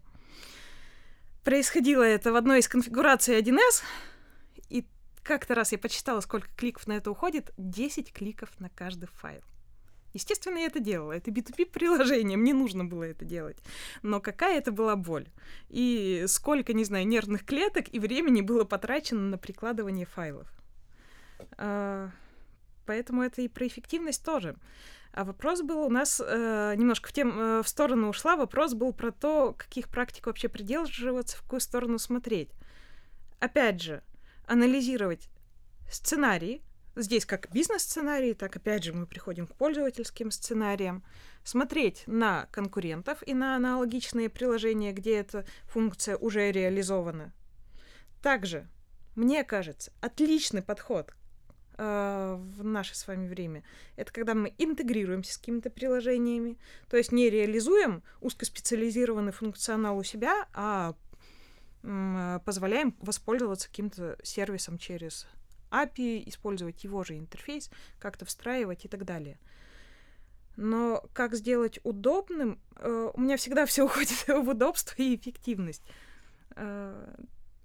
Происходило 1.43 2.03
это 2.03 2.31
в 2.31 2.35
одной 2.35 2.59
из 2.59 2.67
конфигураций 2.67 3.39
1С, 3.39 3.83
и 4.69 4.85
как-то 5.23 5.55
раз 5.55 5.71
я 5.71 5.77
почитала, 5.77 6.19
сколько 6.19 6.49
кликов 6.55 6.87
на 6.87 6.93
это 6.93 7.09
уходит. 7.09 7.51
10 7.57 8.13
кликов 8.13 8.49
на 8.59 8.69
каждый 8.69 9.07
файл. 9.07 9.41
Естественно, 10.13 10.57
я 10.57 10.65
это 10.65 10.79
делала. 10.79 11.13
Это 11.13 11.31
B2B-приложение, 11.31 12.37
мне 12.37 12.53
нужно 12.53 12.83
было 12.85 13.03
это 13.03 13.23
делать. 13.23 13.57
Но 14.01 14.19
какая 14.19 14.57
это 14.57 14.71
была 14.71 14.95
боль? 14.95 15.29
И 15.69 16.25
сколько, 16.27 16.73
не 16.73 16.83
знаю, 16.83 17.07
нервных 17.07 17.45
клеток 17.45 17.85
и 17.93 17.99
времени 17.99 18.41
было 18.41 18.65
потрачено 18.65 19.21
на 19.21 19.37
прикладывание 19.37 20.05
файлов. 20.05 20.47
А, 21.57 22.09
поэтому 22.85 23.23
это 23.23 23.41
и 23.41 23.47
про 23.47 23.67
эффективность 23.67 24.23
тоже. 24.23 24.55
А 25.13 25.25
вопрос 25.25 25.61
был 25.61 25.81
у 25.81 25.89
нас 25.89 26.21
э, 26.25 26.73
немножко 26.77 27.09
в, 27.09 27.11
тем, 27.11 27.37
э, 27.37 27.63
в 27.63 27.67
сторону 27.67 28.09
ушла. 28.09 28.37
Вопрос 28.37 28.73
был 28.73 28.93
про 28.93 29.11
то, 29.11 29.53
каких 29.53 29.89
практик 29.89 30.25
вообще 30.25 30.47
придерживаться, 30.47 31.37
в 31.37 31.41
какую 31.41 31.59
сторону 31.59 31.99
смотреть. 31.99 32.49
Опять 33.39 33.81
же, 33.81 34.03
анализировать 34.45 35.29
сценарии, 35.91 36.61
здесь 36.95 37.25
как 37.25 37.51
бизнес-сценарии, 37.51 38.33
так 38.33 38.55
опять 38.55 38.85
же 38.85 38.93
мы 38.93 39.05
приходим 39.05 39.47
к 39.47 39.55
пользовательским 39.55 40.31
сценариям, 40.31 41.03
смотреть 41.43 42.03
на 42.07 42.47
конкурентов 42.51 43.21
и 43.25 43.33
на 43.33 43.57
аналогичные 43.57 44.29
приложения, 44.29 44.93
где 44.93 45.17
эта 45.17 45.45
функция 45.65 46.15
уже 46.15 46.51
реализована. 46.51 47.33
Также, 48.21 48.67
мне 49.15 49.43
кажется, 49.43 49.91
отличный 49.99 50.61
подход 50.61 51.13
в 51.77 52.63
наше 52.63 52.95
с 52.95 53.07
вами 53.07 53.27
время, 53.27 53.63
это 53.95 54.11
когда 54.13 54.33
мы 54.33 54.53
интегрируемся 54.57 55.33
с 55.33 55.37
какими-то 55.37 55.69
приложениями, 55.69 56.57
то 56.89 56.97
есть 56.97 57.11
не 57.11 57.29
реализуем 57.29 58.03
узкоспециализированный 58.19 59.31
функционал 59.31 59.97
у 59.97 60.03
себя, 60.03 60.47
а 60.53 60.95
Э, 61.83 62.39
позволяем 62.45 62.95
воспользоваться 62.99 63.67
каким-то 63.67 64.17
сервисом 64.23 64.77
через 64.77 65.27
API, 65.71 66.23
использовать 66.27 66.83
его 66.83 67.03
же 67.03 67.17
интерфейс, 67.17 67.71
как-то 67.99 68.25
встраивать 68.25 68.85
и 68.85 68.87
так 68.87 69.05
далее. 69.05 69.39
Но 70.57 71.03
как 71.13 71.33
сделать 71.33 71.79
удобным, 71.83 72.59
э, 72.75 73.11
у 73.13 73.19
меня 73.19 73.37
всегда 73.37 73.65
все 73.65 73.83
уходит 73.85 74.27
в 74.27 74.49
удобство 74.49 74.95
и 75.01 75.15
эффективность. 75.15 75.83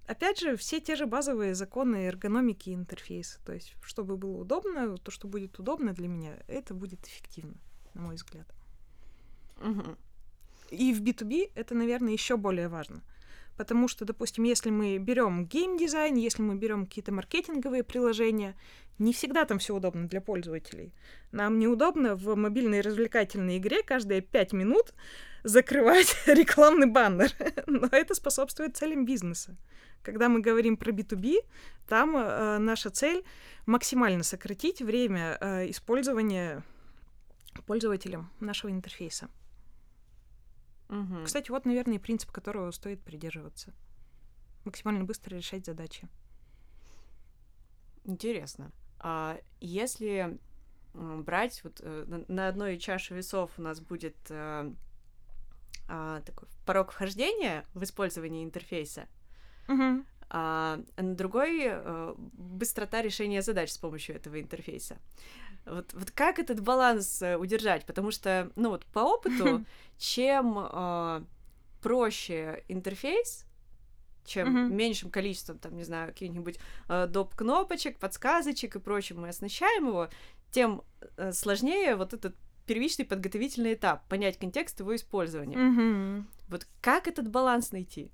Опять 0.07 0.39
же, 0.39 0.57
все 0.57 0.81
те 0.81 0.95
же 0.95 1.07
базовые 1.07 1.55
законы 1.55 2.07
эргономики 2.07 2.71
интерфейса. 2.71 3.41
То 3.45 3.53
есть, 3.53 3.75
чтобы 3.83 4.17
было 4.17 4.39
удобно, 4.39 4.97
то, 4.99 5.11
что 5.11 5.27
будет 5.27 5.59
удобно 5.59 5.93
для 5.93 6.07
меня, 6.07 6.39
это 6.47 6.75
будет 6.75 7.05
эффективно, 7.07 7.57
на 7.95 8.03
мой 8.03 8.15
взгляд. 8.15 8.47
Угу. 9.61 9.97
И 10.71 10.95
в 10.95 11.03
B2B 11.03 11.53
это, 11.55 11.75
наверное, 11.75 12.13
еще 12.13 12.37
более 12.37 12.69
важно. 12.69 13.03
Потому 13.57 13.89
что, 13.89 14.05
допустим, 14.05 14.45
если 14.45 14.71
мы 14.71 14.99
берем 14.99 15.47
геймдизайн, 15.47 16.15
если 16.17 16.43
мы 16.43 16.57
берем 16.57 16.87
какие-то 16.87 17.13
маркетинговые 17.13 17.85
приложения, 17.85 18.55
не 18.99 19.13
всегда 19.13 19.45
там 19.45 19.59
все 19.59 19.75
удобно 19.75 20.09
для 20.09 20.21
пользователей. 20.21 20.93
Нам 21.33 21.59
неудобно 21.59 22.17
в 22.17 22.35
мобильной 22.35 22.81
развлекательной 22.81 23.59
игре 23.59 23.83
каждые 23.83 24.21
пять 24.21 24.53
минут 24.53 24.95
закрывать 25.43 26.17
рекламный 26.27 26.87
баннер. 26.87 27.31
Но 27.67 27.89
это 27.91 28.15
способствует 28.15 28.77
целям 28.77 29.05
бизнеса. 29.05 29.57
Когда 30.03 30.29
мы 30.29 30.41
говорим 30.41 30.77
про 30.77 30.93
B2B, 30.93 31.39
там 31.89 32.17
э, 32.17 32.59
наша 32.59 32.91
цель 32.91 33.25
максимально 33.67 34.23
сократить 34.23 34.81
время 34.81 35.37
э, 35.41 35.71
использования 35.71 36.63
пользователем 37.67 38.31
нашего 38.39 38.71
интерфейса. 38.71 39.29
Угу. 40.89 41.25
Кстати, 41.25 41.51
вот, 41.51 41.65
наверное, 41.65 41.99
принцип, 41.99 42.31
которого 42.31 42.71
стоит 42.71 43.03
придерживаться. 43.03 43.73
Максимально 44.65 45.05
быстро 45.05 45.37
решать 45.37 45.67
задачи. 45.67 46.09
Интересно. 48.05 48.73
А 48.99 49.39
если 49.61 50.39
брать 50.95 51.63
вот 51.65 51.81
э, 51.83 52.25
на 52.29 52.49
одной 52.49 52.79
чаше 52.79 53.15
весов 53.15 53.51
у 53.59 53.63
нас 53.63 53.81
будет 53.81 54.17
э, 54.31 54.73
а, 55.89 56.21
такой 56.23 56.49
порог 56.65 56.91
вхождения 56.91 57.65
в 57.75 57.83
использовании 57.83 58.45
интерфейса, 58.45 59.07
угу. 59.69 60.05
А 60.29 60.81
на 60.97 61.15
другой 61.15 61.61
э, 61.65 62.15
быстрота 62.17 63.03
решения 63.03 63.43
задач 63.43 63.71
с 63.71 63.79
помощью 63.79 64.17
этого 64.17 64.41
интерфейса. 64.41 64.99
Вот, 65.65 65.93
вот 65.95 66.11
как 66.11 66.39
этот 66.39 66.61
баланс 66.61 67.23
э, 67.23 67.37
удержать? 67.37 67.85
Потому 67.87 68.11
что, 68.11 68.51
ну 68.57 68.71
вот 68.71 68.85
по 68.87 69.01
опыту, 69.01 69.65
чем 69.99 70.59
э, 70.59 71.25
проще 71.83 72.65
интерфейс, 72.69 73.45
чем 74.25 74.49
Мгм. 74.67 74.77
меньшим 74.77 75.11
количеством, 75.11 75.59
там, 75.59 75.77
не 75.77 75.85
знаю, 75.85 76.09
каких-нибудь 76.09 76.59
э, 76.89 77.07
доп. 77.07 77.35
кнопочек, 77.35 77.99
подсказочек 77.99 78.77
и 78.77 78.81
прочим 78.81 79.21
мы 79.21 79.29
оснащаем 79.29 79.87
его, 79.89 80.09
тем 80.51 80.83
э, 81.17 81.33
сложнее 81.33 81.97
вот 81.97 82.13
этот 82.13 82.35
первичный 82.67 83.05
подготовительный 83.05 83.75
этап, 83.75 84.09
понять 84.09 84.39
контекст 84.39 84.81
его 84.81 84.95
использования. 84.97 85.57
Мгм. 85.57 86.27
Вот 86.49 86.67
как 86.81 87.07
этот 87.07 87.31
баланс 87.31 87.73
найти? 87.73 88.11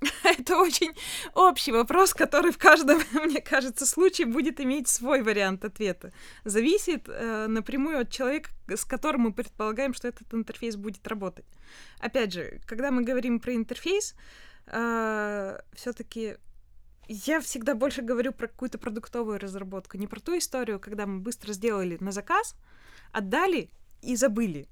Это 0.24 0.56
очень 0.56 0.92
общий 1.34 1.72
вопрос, 1.72 2.14
который 2.14 2.52
в 2.52 2.58
каждом, 2.58 3.00
мне 3.24 3.40
кажется, 3.40 3.86
случае 3.86 4.26
будет 4.26 4.60
иметь 4.60 4.88
свой 4.88 5.22
вариант 5.22 5.64
ответа. 5.64 6.12
Зависит 6.44 7.08
э, 7.08 7.46
напрямую 7.48 8.00
от 8.00 8.10
человека, 8.10 8.50
с 8.68 8.84
которым 8.84 9.22
мы 9.22 9.32
предполагаем, 9.32 9.94
что 9.94 10.08
этот 10.08 10.32
интерфейс 10.32 10.76
будет 10.76 11.06
работать. 11.06 11.46
Опять 11.98 12.32
же, 12.32 12.60
когда 12.66 12.90
мы 12.90 13.02
говорим 13.02 13.40
про 13.40 13.54
интерфейс, 13.54 14.14
э, 14.66 15.58
все-таки 15.74 16.36
я 17.08 17.40
всегда 17.40 17.74
больше 17.74 18.02
говорю 18.02 18.32
про 18.32 18.46
какую-то 18.46 18.78
продуктовую 18.78 19.38
разработку, 19.38 19.98
не 19.98 20.06
про 20.06 20.20
ту 20.20 20.38
историю, 20.38 20.80
когда 20.80 21.06
мы 21.06 21.20
быстро 21.20 21.52
сделали 21.52 21.98
на 22.00 22.12
заказ, 22.12 22.54
отдали 23.12 23.70
и 24.00 24.16
забыли. 24.16 24.68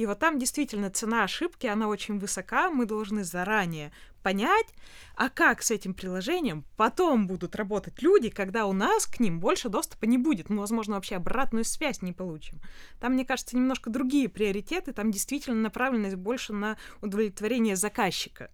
И 0.00 0.06
вот 0.06 0.18
там 0.18 0.38
действительно 0.38 0.88
цена 0.88 1.24
ошибки, 1.24 1.66
она 1.66 1.86
очень 1.86 2.18
высока, 2.18 2.70
мы 2.70 2.86
должны 2.86 3.22
заранее 3.22 3.92
понять, 4.22 4.68
а 5.14 5.28
как 5.28 5.60
с 5.60 5.70
этим 5.70 5.92
приложением 5.92 6.64
потом 6.78 7.26
будут 7.26 7.54
работать 7.54 8.00
люди, 8.00 8.30
когда 8.30 8.64
у 8.64 8.72
нас 8.72 9.04
к 9.04 9.20
ним 9.20 9.40
больше 9.40 9.68
доступа 9.68 10.06
не 10.06 10.16
будет. 10.16 10.48
Мы, 10.48 10.60
возможно, 10.60 10.94
вообще 10.94 11.16
обратную 11.16 11.66
связь 11.66 12.00
не 12.00 12.14
получим. 12.14 12.62
Там, 12.98 13.12
мне 13.12 13.26
кажется, 13.26 13.58
немножко 13.58 13.90
другие 13.90 14.30
приоритеты, 14.30 14.94
там 14.94 15.10
действительно 15.10 15.60
направленность 15.60 16.16
больше 16.16 16.54
на 16.54 16.78
удовлетворение 17.02 17.76
заказчика. 17.76 18.50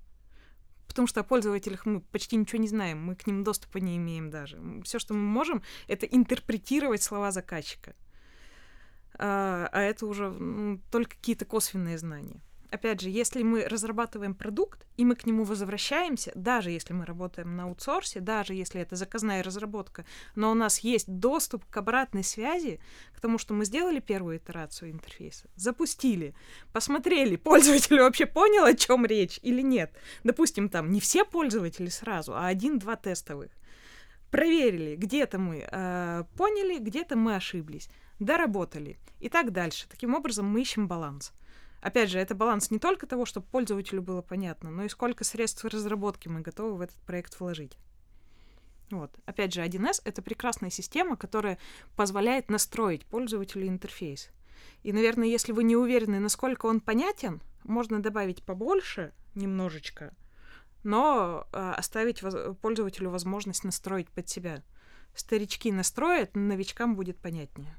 Потому 0.88 1.06
что 1.06 1.20
о 1.20 1.22
пользователях 1.22 1.86
мы 1.86 2.00
почти 2.00 2.34
ничего 2.34 2.60
не 2.60 2.66
знаем, 2.66 3.00
мы 3.00 3.14
к 3.14 3.28
ним 3.28 3.44
доступа 3.44 3.78
не 3.78 3.98
имеем 3.98 4.30
даже. 4.30 4.60
Все, 4.82 4.98
что 4.98 5.14
мы 5.14 5.20
можем, 5.20 5.62
это 5.86 6.06
интерпретировать 6.06 7.04
слова 7.04 7.30
заказчика 7.30 7.94
а, 9.18 9.68
а 9.72 9.80
это 9.80 10.06
уже 10.06 10.78
только 10.90 11.16
какие-то 11.16 11.44
косвенные 11.44 11.98
знания. 11.98 12.40
Опять 12.70 13.00
же, 13.00 13.10
если 13.10 13.42
мы 13.42 13.66
разрабатываем 13.66 14.34
продукт, 14.34 14.86
и 14.96 15.04
мы 15.04 15.14
к 15.14 15.24
нему 15.24 15.44
возвращаемся, 15.44 16.32
даже 16.34 16.70
если 16.70 16.92
мы 16.92 17.04
работаем 17.04 17.56
на 17.56 17.64
аутсорсе, 17.64 18.20
даже 18.20 18.54
если 18.54 18.80
это 18.80 18.96
заказная 18.96 19.42
разработка, 19.42 20.04
но 20.34 20.50
у 20.50 20.54
нас 20.54 20.80
есть 20.80 21.06
доступ 21.08 21.64
к 21.66 21.76
обратной 21.76 22.24
связи, 22.24 22.80
к 23.14 23.20
тому, 23.20 23.38
что 23.38 23.54
мы 23.54 23.64
сделали 23.64 24.00
первую 24.00 24.38
итерацию 24.38 24.90
интерфейса, 24.90 25.48
запустили, 25.54 26.34
посмотрели, 26.72 27.36
пользователь 27.36 28.00
вообще 28.00 28.26
понял, 28.26 28.64
о 28.64 28.74
чем 28.74 29.06
речь 29.06 29.38
или 29.42 29.62
нет. 29.62 29.92
Допустим, 30.24 30.68
там 30.68 30.90
не 30.90 31.00
все 31.00 31.24
пользователи 31.24 31.88
сразу, 31.88 32.34
а 32.34 32.46
один-два 32.46 32.96
тестовых. 32.96 33.52
Проверили, 34.30 34.96
где-то 34.96 35.38
мы 35.38 35.66
э, 35.70 36.24
поняли, 36.36 36.78
где-то 36.78 37.16
мы 37.16 37.36
ошиблись 37.36 37.88
доработали 38.18 38.98
и 39.20 39.28
так 39.28 39.52
дальше. 39.52 39.86
Таким 39.88 40.14
образом, 40.14 40.46
мы 40.46 40.60
ищем 40.62 40.88
баланс. 40.88 41.32
Опять 41.80 42.10
же, 42.10 42.18
это 42.18 42.34
баланс 42.34 42.70
не 42.70 42.78
только 42.78 43.06
того, 43.06 43.24
чтобы 43.26 43.46
пользователю 43.46 44.02
было 44.02 44.22
понятно, 44.22 44.70
но 44.70 44.84
и 44.84 44.88
сколько 44.88 45.24
средств 45.24 45.64
разработки 45.64 46.28
мы 46.28 46.40
готовы 46.40 46.76
в 46.76 46.80
этот 46.80 46.96
проект 47.02 47.38
вложить. 47.38 47.76
Вот. 48.90 49.16
Опять 49.24 49.52
же, 49.52 49.62
1С— 49.62 50.00
это 50.04 50.22
прекрасная 50.22 50.70
система, 50.70 51.16
которая 51.16 51.58
позволяет 51.96 52.50
настроить 52.50 53.04
пользователю 53.06 53.66
интерфейс. 53.68 54.30
И, 54.82 54.92
наверное, 54.92 55.28
если 55.28 55.52
вы 55.52 55.64
не 55.64 55.76
уверены, 55.76 56.20
насколько 56.20 56.66
он 56.66 56.80
понятен, 56.80 57.42
можно 57.64 58.00
добавить 58.00 58.44
побольше, 58.44 59.12
немножечко, 59.34 60.14
но 60.84 61.46
э, 61.52 61.72
оставить 61.76 62.22
воз- 62.22 62.56
пользователю 62.62 63.10
возможность 63.10 63.64
настроить 63.64 64.08
под 64.08 64.28
себя. 64.28 64.62
Старички 65.14 65.72
настроят, 65.72 66.36
новичкам 66.36 66.94
будет 66.94 67.18
понятнее. 67.18 67.76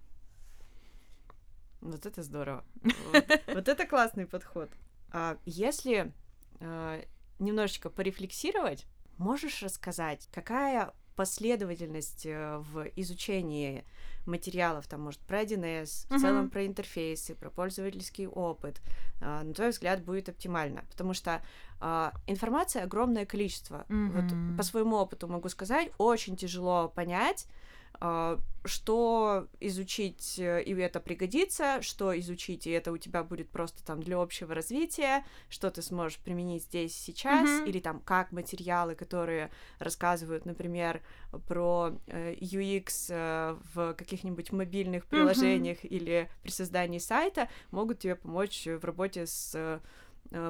Вот 1.82 2.06
это 2.06 2.24
здорово. 2.24 2.64
Вот, 2.84 3.26
вот 3.48 3.68
это 3.68 3.86
классный 3.86 4.26
подход. 4.26 4.70
А 5.12 5.38
если 5.46 6.12
э, 6.60 7.04
немножечко 7.40 7.90
порефлексировать, 7.90 8.86
можешь 9.18 9.62
рассказать, 9.62 10.28
какая 10.34 10.94
последовательность 11.16 12.26
э, 12.26 12.58
в 12.58 12.86
изучении 12.96 13.84
материалов, 14.26 14.88
там, 14.88 15.02
может, 15.02 15.20
про 15.22 15.42
1С, 15.42 16.06
Мгм. 16.10 16.18
в 16.18 16.22
целом 16.22 16.50
про 16.50 16.66
интерфейсы, 16.66 17.34
про 17.34 17.50
пользовательский 17.50 18.28
опыт, 18.28 18.82
а, 19.22 19.42
на 19.44 19.54
твой 19.54 19.70
взгляд, 19.70 20.04
будет 20.04 20.30
оптимально. 20.30 20.84
Потому 20.92 21.14
что 21.14 21.42
а, 21.80 22.14
информации 22.28 22.82
огромное 22.82 23.26
количество. 23.26 23.86
Вот 23.88 24.58
по 24.58 24.64
своему 24.64 24.98
опыту 24.98 25.28
могу 25.28 25.48
сказать, 25.50 25.92
очень 25.98 26.36
тяжело 26.36 26.90
понять, 26.90 27.48
а, 27.48 27.52
что 28.68 29.48
изучить, 29.60 30.36
э, 30.40 30.62
и 30.62 30.74
это 30.76 31.00
пригодится, 31.00 31.82
что 31.82 32.18
изучить, 32.20 32.68
и 32.68 32.72
это 32.72 32.92
у 32.92 32.98
тебя 32.98 33.24
будет 33.24 33.50
просто 33.50 33.84
там 33.84 34.04
для 34.04 34.20
общего 34.20 34.54
развития, 34.54 35.24
что 35.50 35.72
ты 35.72 35.82
сможешь 35.82 36.20
применить 36.20 36.64
здесь 36.64 36.96
сейчас, 36.96 37.60
Мгм. 37.60 37.70
или 37.70 37.80
там 37.80 38.00
как 38.02 38.32
материалы, 38.32 38.96
которые 38.96 39.52
рассказывают, 39.80 40.46
например, 40.46 41.02
про 41.48 41.94
э, 42.08 42.36
UX 42.36 43.08
э, 43.10 43.58
в 43.74 43.94
каких-нибудь 43.94 44.52
мобильных 44.52 45.06
приложениях 45.06 45.84
или 45.86 46.30
при 46.44 46.52
создании 46.52 47.00
сайта, 47.00 47.48
могут 47.72 48.00
тебе 48.00 48.16
помочь 48.16 48.66
в 48.68 48.84
работе 48.84 49.26
с 49.26 49.80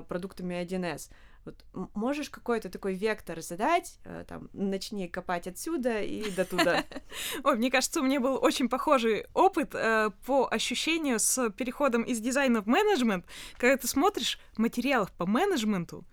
продуктами 0.08 0.56
1С. 0.56 1.12
Вот 1.48 1.90
можешь 1.94 2.30
какой-то 2.30 2.70
такой 2.70 2.96
вектор 2.96 3.42
задать, 3.42 4.00
э, 4.04 4.26
там, 4.28 4.50
начни 4.52 5.08
копать 5.08 5.48
отсюда 5.48 6.02
и 6.02 6.30
до 6.32 6.44
туда. 6.44 6.84
Ой, 7.44 7.56
мне 7.56 7.72
кажется, 7.72 8.02
у 8.02 8.04
меня 8.04 8.20
был 8.20 8.38
очень 8.42 8.68
похожий 8.68 9.26
опыт 9.34 9.74
э, 9.74 10.10
по 10.26 10.50
ощущению 10.52 11.20
с 11.20 11.50
переходом 11.52 12.04
из 12.04 12.20
дизайна 12.20 12.62
в 12.62 12.68
менеджмент, 12.68 13.26
когда 13.58 13.78
ты 13.78 13.88
смотришь 13.88 14.40
материалов 14.58 15.10
по 15.14 15.26
менеджменту, 15.26 16.06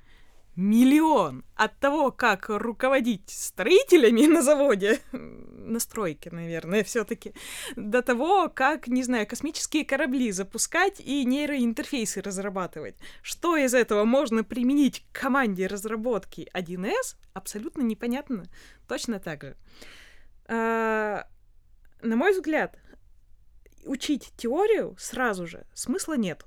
миллион 0.56 1.44
от 1.56 1.78
того, 1.78 2.12
как 2.12 2.48
руководить 2.48 3.30
строителями 3.30 4.26
на 4.26 4.42
заводе, 4.42 5.00
на 5.12 5.80
стройке, 5.80 6.30
наверное, 6.30 6.84
все-таки, 6.84 7.34
до 7.76 8.02
того, 8.02 8.48
как, 8.48 8.86
не 8.88 9.02
знаю, 9.02 9.26
космические 9.26 9.84
корабли 9.84 10.30
запускать 10.30 11.00
и 11.00 11.24
нейроинтерфейсы 11.24 12.20
разрабатывать. 12.20 12.96
Что 13.22 13.56
из 13.56 13.74
этого 13.74 14.04
можно 14.04 14.44
применить 14.44 15.04
к 15.12 15.20
команде 15.20 15.66
разработки 15.66 16.50
1С, 16.54 17.16
абсолютно 17.32 17.82
непонятно. 17.82 18.44
Точно 18.88 19.18
так 19.18 19.42
же. 19.42 19.56
А, 20.46 21.26
на 22.02 22.16
мой 22.16 22.32
взгляд, 22.32 22.78
учить 23.84 24.32
теорию 24.36 24.94
сразу 24.98 25.46
же 25.46 25.66
смысла 25.74 26.16
нету. 26.16 26.46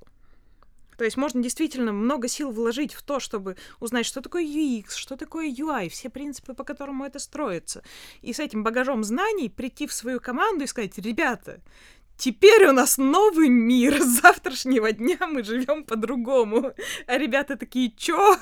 То 0.98 1.04
есть 1.04 1.16
можно 1.16 1.40
действительно 1.40 1.92
много 1.92 2.26
сил 2.26 2.50
вложить 2.50 2.92
в 2.92 3.02
то, 3.02 3.20
чтобы 3.20 3.56
узнать, 3.78 4.04
что 4.04 4.20
такое 4.20 4.42
UX, 4.42 4.96
что 4.96 5.16
такое 5.16 5.48
UI, 5.48 5.88
все 5.88 6.10
принципы, 6.10 6.54
по 6.54 6.64
которому 6.64 7.04
это 7.04 7.20
строится. 7.20 7.84
И 8.20 8.32
с 8.32 8.40
этим 8.40 8.64
багажом 8.64 9.04
знаний 9.04 9.48
прийти 9.48 9.86
в 9.86 9.92
свою 9.92 10.18
команду 10.18 10.64
и 10.64 10.66
сказать, 10.66 10.98
ребята, 10.98 11.60
теперь 12.16 12.66
у 12.66 12.72
нас 12.72 12.98
новый 12.98 13.48
мир, 13.48 14.02
с 14.02 14.20
завтрашнего 14.20 14.90
дня 14.90 15.18
мы 15.20 15.44
живем 15.44 15.84
по-другому. 15.84 16.74
А 17.06 17.16
ребята 17.16 17.56
такие, 17.56 17.92
чё? 17.96 18.36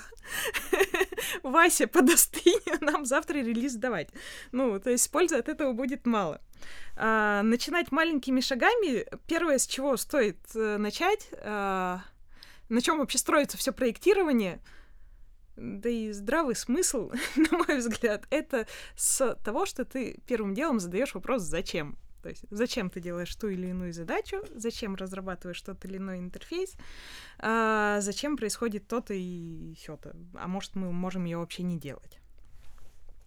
Вася, 1.43 1.87
подостынь, 1.87 2.61
нам 2.81 3.05
завтра 3.05 3.35
релиз 3.35 3.75
давать. 3.75 4.09
Ну, 4.51 4.81
то 4.81 4.89
есть 4.89 5.11
пользы 5.11 5.37
от 5.37 5.51
этого 5.51 5.75
будет 5.75 6.07
мало. 6.07 6.41
А, 6.97 7.43
начинать 7.43 7.93
маленькими 7.93 8.41
шагами, 8.41 9.07
первое, 9.27 9.59
с 9.59 9.67
чего 9.67 9.99
стоит 9.99 10.39
э, 10.55 10.79
начать, 10.79 11.29
а, 11.43 12.01
на 12.69 12.81
чем 12.81 12.99
вообще 12.99 13.19
строится 13.19 13.57
все 13.57 13.73
проектирование, 13.73 14.61
да 15.57 15.89
и 15.89 16.13
здравый 16.13 16.55
смысл, 16.55 17.11
на 17.37 17.59
мой 17.59 17.79
взгляд, 17.79 18.27
это 18.31 18.67
с 18.95 19.35
того, 19.45 19.67
что 19.67 19.85
ты 19.85 20.21
первым 20.27 20.55
делом 20.55 20.81
задаешь 20.81 21.15
вопрос 21.15 21.43
«зачем?». 21.43 21.99
То 22.23 22.31
есть 22.31 22.45
зачем 22.51 22.91
ты 22.91 22.99
делаешь 22.99 23.35
ту 23.37 23.49
или 23.49 23.69
иную 23.69 23.93
задачу, 23.93 24.45
зачем 24.53 24.97
разрабатываешь 24.97 25.63
тот 25.63 25.85
или 25.85 25.99
иной 25.99 26.19
интерфейс, 26.19 26.75
а, 27.39 28.01
зачем 28.01 28.37
происходит 28.37 28.89
то-то 28.89 29.15
и 29.15 29.77
сё-то, 29.79 30.17
а 30.35 30.49
может 30.49 30.75
мы 30.75 30.93
можем 30.93 31.25
ее 31.25 31.39
вообще 31.39 31.63
не 31.63 31.79
делать. 31.79 32.19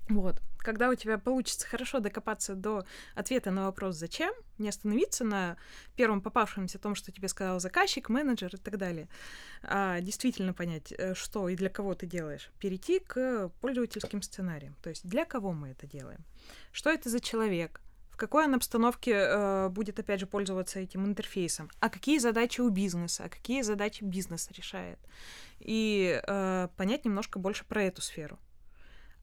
Вот. 0.09 0.41
Когда 0.57 0.89
у 0.89 0.95
тебя 0.95 1.17
получится 1.17 1.67
хорошо 1.67 1.99
докопаться 1.99 2.55
до 2.55 2.83
ответа 3.15 3.51
на 3.51 3.65
вопрос 3.65 3.95
«зачем?», 3.95 4.33
не 4.57 4.67
остановиться 4.67 5.23
на 5.23 5.55
первом 5.95 6.21
попавшемся 6.21 6.79
том, 6.79 6.95
что 6.95 7.11
тебе 7.11 7.27
сказал 7.27 7.59
заказчик, 7.59 8.09
менеджер 8.09 8.53
и 8.53 8.57
так 8.57 8.77
далее, 8.77 9.07
а 9.61 10.01
действительно 10.01 10.53
понять, 10.53 10.91
э, 10.91 11.13
что 11.13 11.47
и 11.47 11.55
для 11.55 11.69
кого 11.69 11.93
ты 11.93 12.07
делаешь, 12.07 12.51
перейти 12.59 12.99
к 12.99 13.49
пользовательским 13.61 14.21
сценариям. 14.21 14.75
То 14.81 14.89
есть 14.89 15.07
для 15.07 15.25
кого 15.25 15.53
мы 15.53 15.69
это 15.69 15.87
делаем? 15.87 16.25
Что 16.71 16.89
это 16.89 17.07
за 17.09 17.19
человек? 17.19 17.79
В 18.09 18.17
какой 18.17 18.45
он 18.45 18.55
обстановке 18.55 19.13
э, 19.13 19.69
будет, 19.69 19.99
опять 19.99 20.19
же, 20.19 20.25
пользоваться 20.25 20.79
этим 20.79 21.05
интерфейсом? 21.05 21.69
А 21.79 21.89
какие 21.89 22.17
задачи 22.17 22.59
у 22.59 22.69
бизнеса? 22.69 23.25
А 23.25 23.29
какие 23.29 23.61
задачи 23.61 24.03
бизнес 24.03 24.49
решает? 24.51 24.99
И 25.59 26.19
э, 26.21 26.67
понять 26.75 27.05
немножко 27.05 27.39
больше 27.39 27.63
про 27.63 27.83
эту 27.83 28.01
сферу 28.01 28.39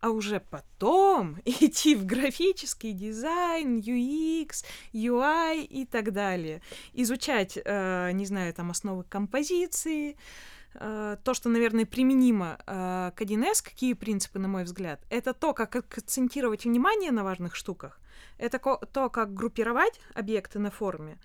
а 0.01 0.11
уже 0.11 0.41
потом 0.41 1.39
идти 1.45 1.95
в 1.95 2.05
графический 2.05 2.93
дизайн, 2.93 3.79
UX, 3.79 4.65
UI 4.93 5.63
и 5.65 5.87
так 5.87 6.13
далее. 6.13 6.63
Изучать, 6.93 7.59
э, 7.63 8.11
не 8.13 8.27
знаю, 8.27 8.53
там 8.55 8.71
основы 8.71 9.05
композиции, 9.05 10.17
э, 10.75 11.17
то, 11.23 11.35
что, 11.35 11.49
наверное, 11.49 11.87
применимо 11.87 12.59
э, 12.67 13.13
к 13.15 13.21
1С, 13.21 13.65
какие 13.65 13.95
принципы, 13.95 14.39
на 14.39 14.49
мой 14.49 14.65
взгляд, 14.65 15.01
это 15.11 15.33
то, 15.33 15.55
как 15.55 15.77
акцентировать 15.77 16.65
внимание 16.65 17.11
на 17.11 17.25
важных 17.25 17.57
штуках, 17.57 18.01
это 18.39 18.59
то, 18.59 19.11
как 19.11 19.35
группировать 19.35 20.01
объекты 20.15 20.59
на 20.59 20.71
форме, 20.71 21.19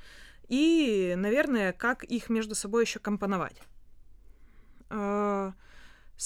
и, 0.47 1.13
наверное, 1.17 1.71
как 1.71 2.03
их 2.03 2.29
между 2.29 2.55
собой 2.55 2.83
еще 2.83 2.99
компоновать 2.99 3.61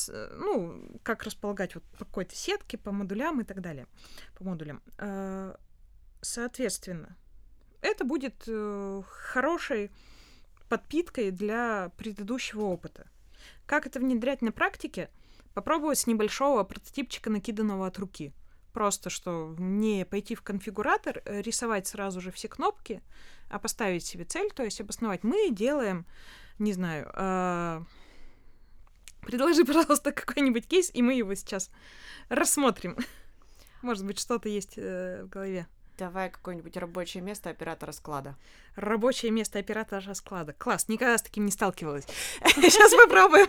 ну, 0.08 1.00
как 1.04 1.24
располагать 1.24 1.76
вот 1.76 1.84
по 1.98 2.06
какой-то 2.06 2.36
сетке, 2.36 2.78
по 2.78 2.92
модулям 2.92 3.42
и 3.42 3.44
так 3.44 3.62
далее, 3.62 3.88
по 4.36 4.44
модулям. 4.44 4.82
Соответственно, 6.22 7.16
это 7.86 8.04
будет 8.04 8.46
э, 8.48 9.04
хорошей 9.08 9.92
подпиткой 10.70 11.30
для 11.30 11.92
предыдущего 11.98 12.62
опыта. 12.62 13.08
Как 13.68 13.86
это 13.86 14.00
внедрять 14.00 14.42
на 14.42 14.52
практике? 14.52 15.12
Попробовать 15.54 16.00
с 16.00 16.08
небольшого 16.08 16.64
прототипчика, 16.64 17.30
накиданного 17.30 17.86
от 17.86 18.00
руки. 18.00 18.34
Просто 18.74 19.12
что 19.12 19.56
не 19.60 20.04
пойти 20.04 20.34
в 20.34 20.42
конфигуратор, 20.42 21.22
э, 21.26 21.42
рисовать 21.42 21.86
сразу 21.86 22.22
же 22.22 22.32
все 22.32 22.48
кнопки, 22.48 23.04
а 23.50 23.60
поставить 23.60 24.04
себе 24.04 24.26
цель, 24.26 24.52
то 24.52 24.64
есть 24.64 24.82
обосновать. 24.82 25.24
Мы 25.24 25.52
делаем, 25.52 26.08
не 26.58 26.74
знаю, 26.74 27.12
э, 27.14 27.84
Предложи, 29.26 29.66
пожалуйста, 29.66 30.12
какой-нибудь 30.14 30.68
кейс, 30.68 30.92
и 30.94 31.02
мы 31.02 31.14
его 31.16 31.34
сейчас 31.34 31.70
рассмотрим. 32.30 32.96
Может 33.82 34.06
быть, 34.06 34.20
что-то 34.20 34.50
есть 34.50 34.74
э, 34.78 35.24
в 35.24 35.30
голове. 35.30 35.68
Давай 35.98 36.30
какое-нибудь 36.30 36.76
рабочее 36.76 37.24
место 37.24 37.50
оператора 37.50 37.92
склада. 37.92 38.36
Рабочее 38.76 39.32
место 39.32 39.60
оператора 39.60 40.14
склада. 40.14 40.54
Класс, 40.54 40.90
никогда 40.90 41.18
с 41.18 41.22
таким 41.22 41.46
не 41.46 41.52
сталкивалась. 41.52 42.06
Сейчас 42.46 42.94
попробуем. 42.94 43.48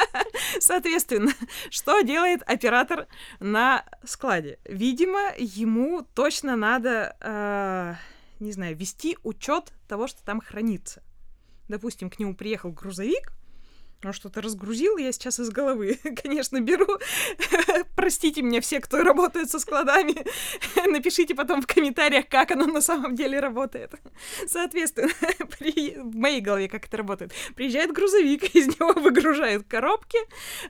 Соответственно, 0.60 1.32
что 1.68 2.00
делает 2.02 2.42
оператор 2.46 3.06
на 3.40 3.84
складе? 4.04 4.58
Видимо, 4.64 5.32
ему 5.36 6.02
точно 6.14 6.56
надо, 6.56 7.16
э, 7.20 7.94
не 8.38 8.52
знаю, 8.52 8.76
вести 8.76 9.18
учет 9.24 9.72
того, 9.88 10.06
что 10.06 10.22
там 10.24 10.40
хранится. 10.40 11.02
Допустим, 11.68 12.08
к 12.08 12.18
нему 12.18 12.34
приехал 12.34 12.70
грузовик, 12.70 13.32
он 14.04 14.12
что-то 14.12 14.40
разгрузил, 14.40 14.96
я 14.96 15.12
сейчас 15.12 15.38
из 15.40 15.50
головы, 15.50 15.98
конечно, 16.22 16.60
беру. 16.60 16.86
Простите 17.96 18.42
меня 18.42 18.60
все, 18.60 18.80
кто 18.80 19.02
работает 19.02 19.50
со 19.50 19.58
складами. 19.58 20.14
Напишите 20.90 21.34
потом 21.34 21.62
в 21.62 21.66
комментариях, 21.66 22.28
как 22.28 22.50
оно 22.50 22.66
на 22.66 22.80
самом 22.80 23.14
деле 23.14 23.40
работает. 23.40 23.92
Соответственно, 24.46 25.10
при... 25.58 25.98
в 25.98 26.16
моей 26.16 26.40
голове 26.40 26.68
как 26.68 26.86
это 26.86 26.96
работает. 26.96 27.32
Приезжает 27.54 27.92
грузовик, 27.92 28.54
из 28.54 28.68
него 28.68 28.92
выгружают 28.92 29.66
коробки, 29.66 30.18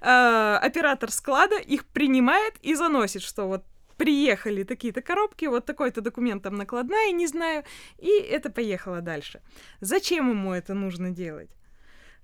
э, 0.01 0.59
оператор 0.61 1.11
склада 1.11 1.57
их 1.57 1.85
принимает 1.87 2.55
и 2.63 2.75
заносит, 2.75 3.23
что 3.23 3.47
вот 3.47 3.65
приехали 3.97 4.63
такие-то 4.63 5.03
коробки, 5.03 5.45
вот 5.45 5.67
такой-то 5.67 6.01
документ 6.01 6.43
там 6.43 6.55
накладная, 6.55 7.13
не 7.13 7.27
знаю, 7.27 7.65
и 7.99 8.09
это 8.09 8.51
поехало 8.51 9.03
дальше. 9.03 9.43
Зачем 9.81 10.31
ему 10.31 10.55
это 10.55 10.73
нужно 10.73 11.11
делать? 11.11 11.51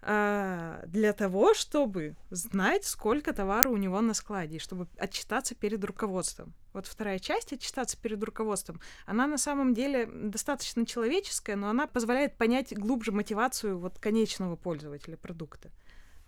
А, 0.09 0.85
для 0.87 1.13
того, 1.13 1.53
чтобы 1.53 2.15
знать, 2.31 2.85
сколько 2.85 3.33
товара 3.33 3.69
у 3.69 3.77
него 3.77 4.01
на 4.01 4.15
складе, 4.15 4.57
и 4.57 4.61
чтобы 4.61 4.87
отчитаться 4.99 5.57
перед 5.57 5.85
руководством. 5.85 6.55
Вот 6.73 6.87
вторая 6.87 7.19
часть 7.19 7.53
отчитаться 7.53 7.97
перед 8.01 8.23
руководством, 8.23 8.81
она 9.05 9.27
на 9.27 9.37
самом 9.37 9.75
деле 9.75 10.07
достаточно 10.07 10.87
человеческая, 10.87 11.57
но 11.57 11.69
она 11.69 11.89
позволяет 11.89 12.37
понять 12.37 12.73
глубже 12.73 13.11
мотивацию 13.11 13.81
вот 13.81 13.99
конечного 13.99 14.55
пользователя 14.55 15.17
продукта. 15.17 15.73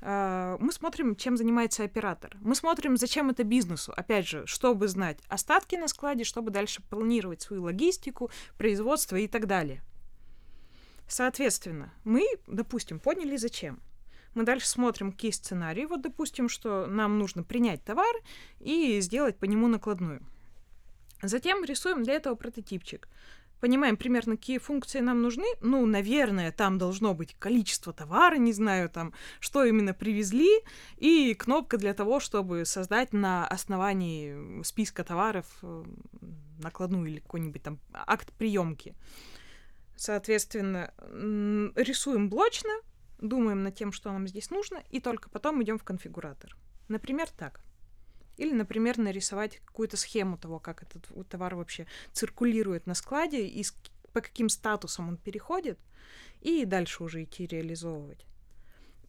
А, 0.01 0.57
мы 0.59 0.73
смотрим, 0.73 1.15
чем 1.15 1.37
занимается 1.37 1.85
оператор. 1.85 2.37
Мы 2.41 2.57
смотрим, 2.57 2.97
зачем 2.97 3.31
это 3.31 3.45
бизнесу. 3.45 3.93
Опять 3.97 4.27
же, 4.27 4.45
чтобы 4.49 4.89
знать 4.89 5.19
остатки 5.29 5.77
на 5.77 5.87
складе, 5.87 6.25
чтобы 6.25 6.51
дальше 6.51 6.83
планировать 6.83 7.43
свою 7.43 7.63
логистику, 7.63 8.29
производство 8.57 9.15
и 9.15 9.29
так 9.29 9.47
далее. 9.47 9.83
Соответственно, 11.09 11.93
мы, 12.05 12.25
допустим, 12.47 13.01
поняли 13.01 13.37
зачем. 13.37 13.81
Мы 14.35 14.45
дальше 14.45 14.69
смотрим, 14.69 15.11
какие 15.11 15.31
сценарии. 15.31 15.87
Вот, 15.87 16.03
допустим, 16.03 16.49
что 16.49 16.87
нам 16.87 17.19
нужно 17.19 17.43
принять 17.43 17.83
товар 17.83 18.15
и 18.61 19.01
сделать 19.01 19.37
по 19.39 19.47
нему 19.47 19.69
накладную. 19.69 20.23
Затем 21.23 21.65
рисуем 21.65 22.05
для 22.05 22.15
этого 22.15 22.35
прототипчик 22.35 23.09
понимаем 23.61 23.97
примерно, 23.97 24.37
какие 24.37 24.59
функции 24.59 25.01
нам 25.01 25.23
нужны. 25.23 25.47
Ну, 25.61 25.85
наверное, 25.87 26.53
там 26.53 26.79
должно 26.79 27.15
быть 27.15 27.35
количество 27.39 27.93
товара, 27.93 28.37
не 28.37 28.53
знаю, 28.53 28.89
там, 28.89 29.13
что 29.41 29.65
именно 29.65 29.95
привезли, 29.95 30.61
и 30.97 31.35
кнопка 31.35 31.77
для 31.77 31.95
того, 31.95 32.21
чтобы 32.21 32.65
создать 32.65 33.13
на 33.13 33.47
основании 33.47 34.63
списка 34.63 35.05
товаров 35.05 35.47
накладную 36.59 37.07
или 37.07 37.21
какой-нибудь 37.21 37.63
там 37.63 37.79
акт 37.93 38.33
приемки. 38.33 38.95
Соответственно, 39.99 40.95
рисуем 41.75 42.31
блочно, 42.31 42.71
думаем 43.19 43.65
над 43.65 43.75
тем, 43.75 43.91
что 43.91 44.13
нам 44.13 44.29
здесь 44.29 44.51
нужно, 44.51 44.83
и 44.91 45.01
только 45.01 45.29
потом 45.29 45.61
идем 45.63 45.77
в 45.77 45.83
конфигуратор. 45.83 46.57
Например, 46.87 47.29
так. 47.29 47.61
Или, 48.37 48.53
например, 48.53 48.97
нарисовать 48.97 49.59
какую-то 49.65 49.97
схему 49.97 50.39
того, 50.39 50.61
как 50.61 50.85
этот 50.85 51.11
товар 51.29 51.57
вообще 51.57 51.89
циркулирует 52.13 52.87
на 52.87 52.95
складе 52.95 53.45
и 53.45 53.67
по 54.13 54.21
каким 54.21 54.49
статусам 54.49 55.09
он 55.09 55.17
переходит, 55.17 55.81
и 56.41 56.65
дальше 56.65 57.03
уже 57.03 57.25
идти 57.25 57.47
реализовывать. 57.47 58.25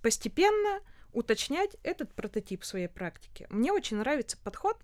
Постепенно 0.02 0.82
уточнять 1.13 1.78
этот 1.84 2.12
прототип 2.15 2.63
своей 2.63 2.88
практики. 2.88 3.45
Мне 3.52 3.71
очень 3.71 3.97
нравится 3.97 4.38
подход, 4.43 4.78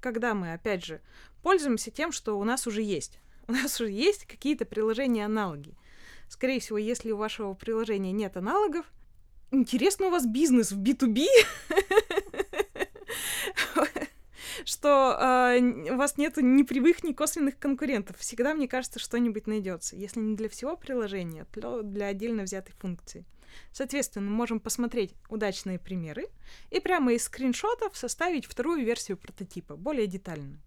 когда 0.00 0.32
мы, 0.32 0.54
опять 0.54 0.86
же, 0.86 1.02
пользуемся 1.42 1.90
тем, 1.90 2.12
что 2.12 2.38
у 2.38 2.44
нас 2.44 2.66
уже 2.66 2.80
есть. 2.80 3.18
У 3.50 3.52
нас 3.52 3.80
уже 3.80 3.90
есть 3.90 4.26
какие-то 4.26 4.64
приложения-аналоги. 4.64 5.74
Скорее 6.28 6.60
всего, 6.60 6.78
если 6.78 7.10
у 7.10 7.16
вашего 7.16 7.52
приложения 7.54 8.12
нет 8.12 8.36
аналогов, 8.36 8.86
интересно 9.50 10.06
у 10.06 10.10
вас 10.10 10.24
бизнес 10.24 10.70
в 10.70 10.80
B2B? 10.80 11.26
что 14.64 15.18
э, 15.20 15.60
у 15.92 15.96
вас 15.96 16.16
нет 16.16 16.36
ни 16.36 16.62
прямых, 16.62 17.02
ни 17.02 17.12
косвенных 17.12 17.58
конкурентов. 17.58 18.18
Всегда, 18.18 18.54
мне 18.54 18.68
кажется, 18.68 19.00
что-нибудь 19.00 19.48
найдется. 19.48 19.96
Если 19.96 20.20
не 20.20 20.36
для 20.36 20.48
всего 20.48 20.76
приложения, 20.76 21.44
то 21.52 21.82
для 21.82 22.06
отдельно 22.06 22.44
взятой 22.44 22.76
функции. 22.78 23.24
Соответственно, 23.72 24.30
мы 24.30 24.36
можем 24.36 24.60
посмотреть 24.60 25.16
удачные 25.28 25.80
примеры 25.80 26.28
и 26.70 26.78
прямо 26.78 27.14
из 27.14 27.24
скриншотов 27.24 27.96
составить 27.96 28.46
вторую 28.46 28.84
версию 28.84 29.16
прототипа, 29.16 29.74
более 29.74 30.06
детальную 30.06 30.60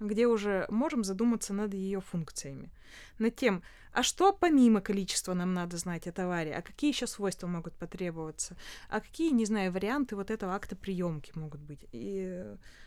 где 0.00 0.26
уже 0.26 0.66
можем 0.68 1.04
задуматься 1.04 1.52
над 1.52 1.74
ее 1.74 2.00
функциями. 2.00 2.70
Над 3.18 3.36
тем, 3.36 3.62
а 3.92 4.02
что 4.02 4.32
помимо 4.32 4.80
количества 4.80 5.34
нам 5.34 5.54
надо 5.54 5.76
знать 5.76 6.06
о 6.06 6.12
товаре, 6.12 6.54
а 6.54 6.62
какие 6.62 6.90
еще 6.90 7.06
свойства 7.06 7.46
могут 7.46 7.74
потребоваться, 7.74 8.56
а 8.88 9.00
какие, 9.00 9.30
не 9.30 9.44
знаю, 9.44 9.72
варианты 9.72 10.16
вот 10.16 10.30
этого 10.30 10.54
акта 10.54 10.76
приемки 10.76 11.32
могут 11.34 11.60
быть, 11.60 11.86
и 11.92 12.44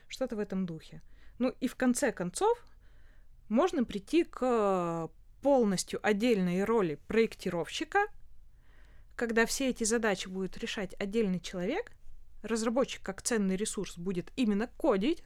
что-то 0.07 0.35
в 0.35 0.39
этом 0.39 0.65
духе. 0.65 1.01
Ну 1.39 1.53
и 1.59 1.67
в 1.67 1.75
конце 1.75 2.11
концов 2.11 2.57
можно 3.49 3.83
прийти 3.83 4.23
к 4.23 5.09
полностью 5.41 5.99
отдельной 6.05 6.63
роли 6.63 6.99
проектировщика, 7.07 8.07
когда 9.15 9.45
все 9.45 9.69
эти 9.69 9.83
задачи 9.83 10.27
будет 10.27 10.57
решать 10.57 10.93
отдельный 10.99 11.39
человек, 11.39 11.91
разработчик 12.43 13.01
как 13.01 13.21
ценный 13.21 13.55
ресурс 13.55 13.97
будет 13.97 14.31
именно 14.35 14.67
кодить, 14.67 15.23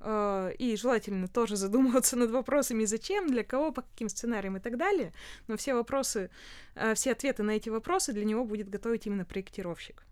и 0.00 0.76
желательно 0.76 1.26
тоже 1.26 1.56
задумываться 1.56 2.16
над 2.16 2.30
вопросами 2.30 2.84
зачем, 2.84 3.28
для 3.28 3.42
кого, 3.42 3.72
по 3.72 3.82
каким 3.82 4.08
сценариям 4.08 4.56
и 4.56 4.60
так 4.60 4.76
далее. 4.76 5.12
Но 5.48 5.56
все 5.56 5.74
вопросы, 5.74 6.30
э, 6.74 6.94
все 6.94 7.12
ответы 7.12 7.42
на 7.42 7.52
эти 7.52 7.70
вопросы 7.70 8.12
для 8.12 8.24
него 8.24 8.44
будет 8.44 8.68
готовить 8.68 9.06
именно 9.06 9.24
проектировщик. 9.24 10.04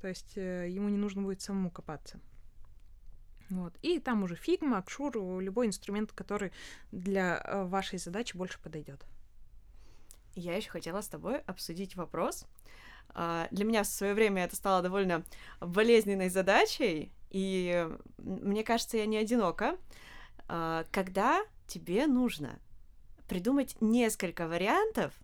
То 0.00 0.08
есть 0.08 0.36
э, 0.36 0.68
ему 0.68 0.88
не 0.88 0.98
нужно 0.98 1.22
будет 1.22 1.40
самому 1.40 1.70
копаться. 1.70 2.20
Вот. 3.50 3.74
И 3.82 3.98
там 3.98 4.22
уже 4.22 4.34
фигма, 4.34 4.78
Axure, 4.78 5.40
любой 5.40 5.66
инструмент, 5.66 6.12
который 6.12 6.52
для 6.90 7.42
э, 7.44 7.64
вашей 7.64 7.98
задачи 7.98 8.36
больше 8.36 8.60
подойдет. 8.60 9.04
Я 10.34 10.56
еще 10.56 10.70
хотела 10.70 11.02
с 11.02 11.08
тобой 11.08 11.40
обсудить 11.40 11.96
вопрос. 11.96 12.46
Uh, 13.14 13.46
для 13.50 13.66
меня 13.66 13.82
в 13.82 13.86
свое 13.86 14.14
время 14.14 14.44
это 14.44 14.56
стало 14.56 14.80
довольно 14.80 15.22
болезненной 15.60 16.30
задачей, 16.30 17.12
и 17.32 17.88
мне 18.18 18.62
кажется, 18.62 18.98
я 18.98 19.06
не 19.06 19.16
одинока. 19.16 19.76
Uh, 20.48 20.86
когда 20.90 21.42
тебе 21.66 22.06
нужно 22.06 22.58
придумать 23.32 23.76
несколько 23.80 24.46
вариантов 24.46 25.14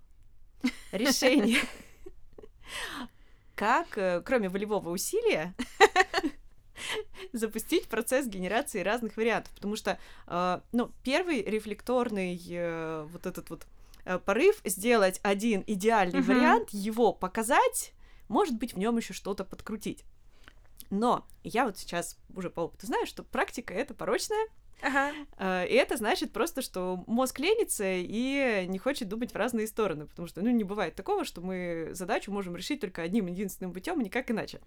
решения, 0.92 1.60
как, 3.54 3.98
э, 3.98 4.22
кроме 4.24 4.48
волевого 4.48 4.88
усилия, 4.88 5.54
запустить 7.32 7.88
процесс 7.88 8.26
генерации 8.26 8.80
разных 8.80 9.16
вариантов, 9.16 9.52
потому 9.54 9.76
что, 9.76 9.98
э, 10.26 10.60
ну, 10.72 10.90
первый 11.02 11.42
рефлекторный 11.42 12.40
э, 12.48 13.06
вот 13.10 13.26
этот 13.26 13.50
вот 13.50 13.66
э, 14.04 14.18
порыв 14.18 14.60
сделать 14.64 15.20
один 15.22 15.62
идеальный 15.66 16.22
вариант, 16.22 16.70
его 16.70 17.12
показать, 17.12 17.92
может 18.28 18.56
быть, 18.56 18.74
в 18.74 18.78
нем 18.78 18.96
еще 18.96 19.12
что-то 19.12 19.44
подкрутить. 19.44 20.04
Но 20.90 21.26
я 21.42 21.64
вот 21.64 21.78
сейчас 21.78 22.18
уже 22.34 22.50
по 22.50 22.60
опыту 22.60 22.86
знаю, 22.86 23.06
что 23.06 23.22
практика 23.22 23.74
это 23.74 23.94
порочная, 23.94 24.48
Ага. 24.82 25.12
А, 25.36 25.64
и 25.64 25.74
это 25.74 25.96
значит 25.96 26.32
просто, 26.32 26.62
что 26.62 27.02
мозг 27.06 27.38
ленится 27.38 27.84
и 27.86 28.64
не 28.68 28.78
хочет 28.78 29.08
думать 29.08 29.32
в 29.32 29.36
разные 29.36 29.66
стороны, 29.66 30.06
потому 30.06 30.28
что, 30.28 30.40
ну, 30.40 30.50
не 30.50 30.64
бывает 30.64 30.94
такого, 30.94 31.24
что 31.24 31.40
мы 31.40 31.90
задачу 31.92 32.32
можем 32.32 32.56
решить 32.56 32.80
только 32.80 33.02
одним 33.02 33.26
единственным 33.26 33.72
путем, 33.72 34.00
никак 34.00 34.30
иначе. 34.30 34.60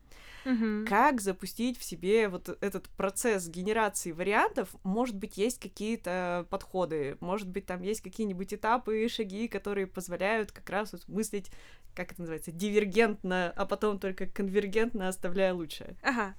Угу. 0.45 0.85
Как 0.87 1.21
запустить 1.21 1.79
в 1.79 1.83
себе 1.83 2.27
вот 2.27 2.57
этот 2.61 2.89
процесс 2.89 3.47
генерации 3.47 4.11
вариантов? 4.11 4.69
Может 4.83 5.15
быть, 5.15 5.37
есть 5.37 5.59
какие-то 5.59 6.45
подходы, 6.49 7.17
может 7.19 7.47
быть, 7.47 7.65
там 7.65 7.81
есть 7.81 8.01
какие-нибудь 8.01 8.53
этапы, 8.53 9.07
шаги, 9.09 9.47
которые 9.47 9.87
позволяют 9.87 10.51
как 10.51 10.69
раз 10.69 10.91
вот 10.91 11.07
мыслить, 11.07 11.51
как 11.95 12.11
это 12.11 12.21
называется, 12.21 12.51
дивергентно, 12.51 13.53
а 13.55 13.65
потом 13.65 13.99
только 13.99 14.25
конвергентно, 14.25 15.07
оставляя 15.07 15.53
лучшее. 15.53 15.95
Ага 16.01 16.35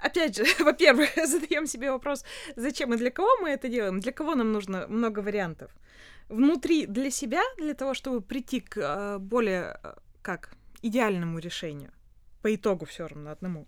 опять 0.00 0.36
же, 0.36 0.44
во-первых, 0.64 1.10
задаем 1.26 1.66
себе 1.66 1.90
вопрос, 1.90 2.24
зачем 2.56 2.94
и 2.94 2.96
для 2.96 3.10
кого 3.10 3.28
мы 3.40 3.50
это 3.50 3.68
делаем, 3.68 4.00
для 4.00 4.12
кого 4.12 4.34
нам 4.34 4.52
нужно 4.52 4.86
много 4.88 5.20
вариантов. 5.20 5.70
Внутри 6.28 6.86
для 6.86 7.10
себя, 7.10 7.42
для 7.56 7.74
того, 7.74 7.94
чтобы 7.94 8.20
прийти 8.20 8.60
к 8.60 8.76
э, 8.76 9.18
более, 9.18 9.78
э, 9.82 9.94
как, 10.22 10.54
идеальному 10.82 11.38
решению, 11.38 11.92
по 12.42 12.54
итогу 12.54 12.86
все 12.86 13.06
равно 13.06 13.30
одному. 13.30 13.66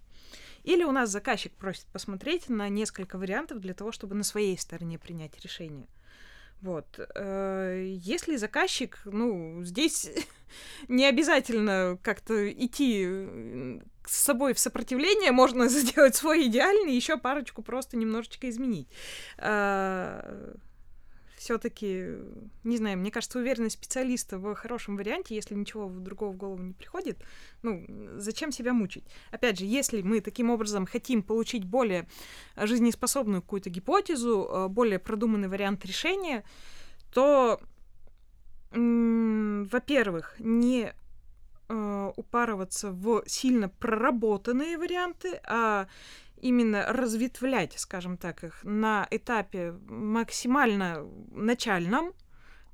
Или 0.63 0.85
у 0.85 0.93
нас 0.93 1.11
заказчик 1.11 1.53
просит 1.53 1.87
посмотреть 1.87 2.49
на 2.49 2.69
несколько 2.69 3.19
вариантов 3.19 3.59
для 3.59 3.75
того, 3.75 3.91
чтобы 3.91 4.15
на 4.15 4.23
своей 4.23 4.57
стороне 4.57 4.99
принять 4.99 5.39
решение. 5.41 5.89
Вот. 6.61 7.01
Э, 7.17 7.85
если 7.85 8.37
заказчик, 8.37 9.01
ну, 9.05 9.65
здесь 9.65 10.09
не 10.89 11.05
обязательно 11.05 11.99
как-то 12.01 12.51
идти 12.53 13.81
с 14.07 14.17
собой 14.17 14.55
в 14.55 14.59
сопротивление, 14.59 15.33
можно 15.33 15.69
сделать 15.69 16.15
свой 16.15 16.47
идеальный, 16.47 16.95
еще 16.95 17.17
парочку 17.17 17.63
просто 17.63 17.97
немножечко 17.97 18.49
изменить. 18.51 18.89
А, 19.39 20.55
Все-таки, 21.37 22.07
не 22.65 22.77
знаю, 22.77 22.99
мне 22.99 23.11
кажется, 23.11 23.39
уверенность 23.39 23.75
специалиста 23.75 24.39
в 24.39 24.55
хорошем 24.55 24.97
варианте, 24.97 25.35
если 25.35 25.55
ничего 25.55 25.89
другого 25.89 26.33
в 26.33 26.37
голову 26.37 26.63
не 26.63 26.73
приходит, 26.73 27.19
ну, 27.63 27.85
зачем 28.17 28.53
себя 28.53 28.73
мучить? 28.73 29.05
Опять 29.31 29.59
же, 29.59 29.65
если 29.65 30.03
мы 30.03 30.21
таким 30.21 30.51
образом 30.51 30.87
хотим 30.87 31.23
получить 31.23 31.65
более 31.65 32.09
жизнеспособную 32.57 33.43
какую-то 33.43 33.71
гипотезу, 33.71 34.49
а, 34.51 34.69
более 34.69 34.99
продуманный 34.99 35.49
вариант 35.49 35.85
решения, 35.85 36.45
то, 37.13 37.61
во-первых, 38.71 40.37
не 40.39 40.95
э, 41.73 42.13
упарываться 42.17 42.91
в 42.91 43.23
сильно 43.27 43.69
проработанные 43.69 44.77
варианты, 44.77 45.41
а 45.45 45.87
именно 46.43 46.85
разветвлять, 46.93 47.75
скажем 47.79 48.17
так, 48.17 48.45
их 48.45 48.63
на 48.65 49.07
этапе 49.11 49.73
максимально 49.89 51.07
начальном, 51.31 52.13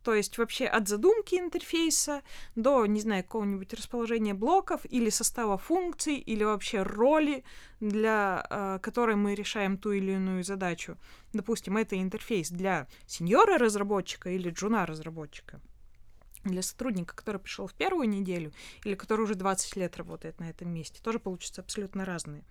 то 0.02 0.14
есть 0.14 0.38
вообще 0.38 0.64
от 0.64 0.88
задумки 0.88 1.34
интерфейса 1.34 2.22
до, 2.56 2.86
не 2.86 3.00
знаю, 3.00 3.24
какого-нибудь 3.24 3.74
расположения 3.74 4.32
блоков 4.32 4.80
или 4.88 5.10
состава 5.10 5.58
функций 5.58 6.16
или 6.16 6.44
вообще 6.44 6.82
роли, 6.82 7.44
для 7.80 8.46
э, 8.48 8.78
которой 8.80 9.16
мы 9.16 9.34
решаем 9.34 9.76
ту 9.76 9.92
или 9.92 10.12
иную 10.12 10.44
задачу. 10.44 10.96
Допустим, 11.34 11.76
это 11.76 12.00
интерфейс 12.00 12.50
для 12.50 12.86
сеньора 13.06 13.58
разработчика 13.58 14.30
или 14.30 14.50
джуна 14.50 14.86
разработчика. 14.86 15.60
Для 16.44 16.62
сотрудника, 16.62 17.14
который 17.14 17.40
пришел 17.40 17.66
в 17.66 17.74
первую 17.74 18.08
неделю 18.08 18.52
или 18.84 18.94
который 18.94 19.22
уже 19.22 19.34
20 19.34 19.76
лет 19.76 19.96
работает 19.96 20.40
на 20.40 20.50
этом 20.50 20.70
месте, 20.70 21.00
тоже 21.02 21.18
получатся 21.18 21.60
абсолютно 21.60 22.04
разные. 22.04 22.44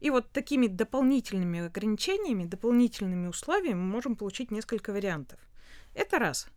И 0.00 0.10
вот 0.10 0.30
такими 0.32 0.66
дополнительными 0.66 1.66
ограничениями, 1.66 2.44
дополнительными 2.44 3.28
условиями 3.28 3.78
мы 3.78 3.86
можем 3.86 4.16
получить 4.16 4.50
несколько 4.50 4.92
вариантов. 4.92 5.38
Это 5.94 6.18
раз. 6.18 6.48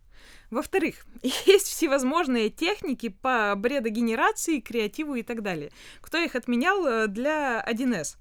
Во-вторых, 0.50 1.06
есть 1.22 1.66
всевозможные 1.66 2.50
техники 2.50 3.08
по 3.08 3.54
бредогенерации, 3.56 4.60
креативу 4.60 5.14
и 5.14 5.22
так 5.22 5.42
далее. 5.42 5.70
Кто 6.00 6.18
их 6.18 6.34
отменял 6.34 6.86
э, 6.86 7.06
для 7.06 7.64
1С? 7.66 8.16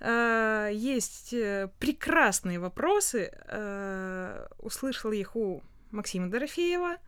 Э, 0.00 0.70
есть 0.72 1.32
э, 1.32 1.70
прекрасные 1.78 2.58
вопросы. 2.58 3.32
Услышала 4.58 5.12
их 5.12 5.36
у 5.36 5.62
Максима 5.90 6.28
Дорофеева. 6.28 6.98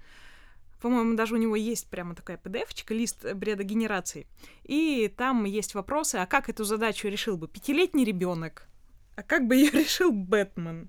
По-моему, 0.80 1.14
даже 1.14 1.34
у 1.34 1.38
него 1.38 1.56
есть 1.56 1.88
прямо 1.90 2.14
такая 2.14 2.38
PDF-чка, 2.38 2.94
лист 2.94 3.24
бредогенерации. 3.34 4.26
И 4.64 5.12
там 5.14 5.44
есть 5.44 5.74
вопросы, 5.74 6.16
а 6.16 6.26
как 6.26 6.48
эту 6.48 6.64
задачу 6.64 7.08
решил 7.08 7.36
бы 7.36 7.48
пятилетний 7.48 8.04
ребенок? 8.04 8.66
А 9.16 9.22
как 9.22 9.46
бы 9.46 9.54
ее 9.56 9.70
решил 9.70 10.10
Бэтмен? 10.12 10.88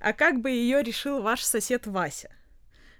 А 0.00 0.12
как 0.12 0.40
бы 0.40 0.50
ее 0.50 0.82
решил 0.82 1.20
ваш 1.20 1.42
сосед 1.42 1.86
Вася? 1.86 2.30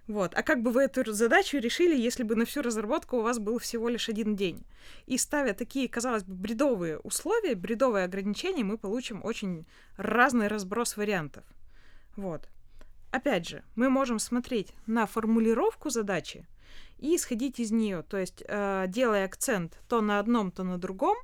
Вот. 0.06 0.32
А 0.34 0.42
как 0.42 0.62
бы 0.62 0.70
вы 0.70 0.82
эту 0.82 1.12
задачу 1.12 1.58
решили, 1.58 1.94
если 1.94 2.22
бы 2.22 2.34
на 2.34 2.46
всю 2.46 2.62
разработку 2.62 3.18
у 3.18 3.22
вас 3.22 3.38
был 3.38 3.58
всего 3.58 3.88
лишь 3.90 4.08
один 4.08 4.36
день? 4.36 4.64
И 5.06 5.18
ставя 5.18 5.52
такие, 5.52 5.88
казалось 5.88 6.24
бы, 6.24 6.34
бредовые 6.34 6.98
условия, 6.98 7.54
бредовые 7.54 8.04
ограничения, 8.04 8.64
мы 8.64 8.78
получим 8.78 9.22
очень 9.22 9.66
разный 9.96 10.48
разброс 10.48 10.96
вариантов. 10.96 11.44
Вот. 12.16 12.48
Опять 13.10 13.48
же, 13.48 13.62
мы 13.74 13.88
можем 13.88 14.18
смотреть 14.18 14.74
на 14.86 15.06
формулировку 15.06 15.90
задачи 15.90 16.46
и 16.98 17.16
исходить 17.16 17.58
из 17.58 17.70
нее, 17.70 18.02
то 18.02 18.18
есть 18.18 18.42
э, 18.46 18.84
делая 18.88 19.24
акцент 19.24 19.80
то 19.88 20.00
на 20.00 20.18
одном, 20.18 20.50
то 20.50 20.62
на 20.62 20.78
другом 20.78 21.16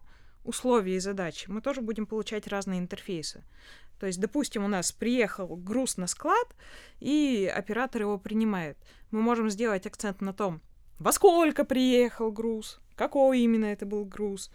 условии 0.45 0.99
задачи, 0.99 1.49
мы 1.51 1.61
тоже 1.61 1.81
будем 1.81 2.07
получать 2.07 2.47
разные 2.47 2.79
интерфейсы. 2.79 3.45
То 3.99 4.07
есть, 4.07 4.21
допустим, 4.21 4.65
у 4.65 4.69
нас 4.69 4.93
приехал 4.93 5.57
груз 5.57 5.97
на 5.97 6.07
склад, 6.07 6.55
и 7.01 7.51
оператор 7.55 8.03
его 8.03 8.19
принимает. 8.19 8.77
Мы 9.11 9.23
можем 9.23 9.49
сделать 9.51 9.87
акцент 9.87 10.21
на 10.21 10.33
том, 10.33 10.61
во 10.99 11.13
сколько 11.13 11.65
приехал 11.65 12.31
груз, 12.31 12.81
какой 12.97 13.41
именно 13.41 13.67
это 13.67 13.87
был 13.87 14.05
груз, 14.05 14.51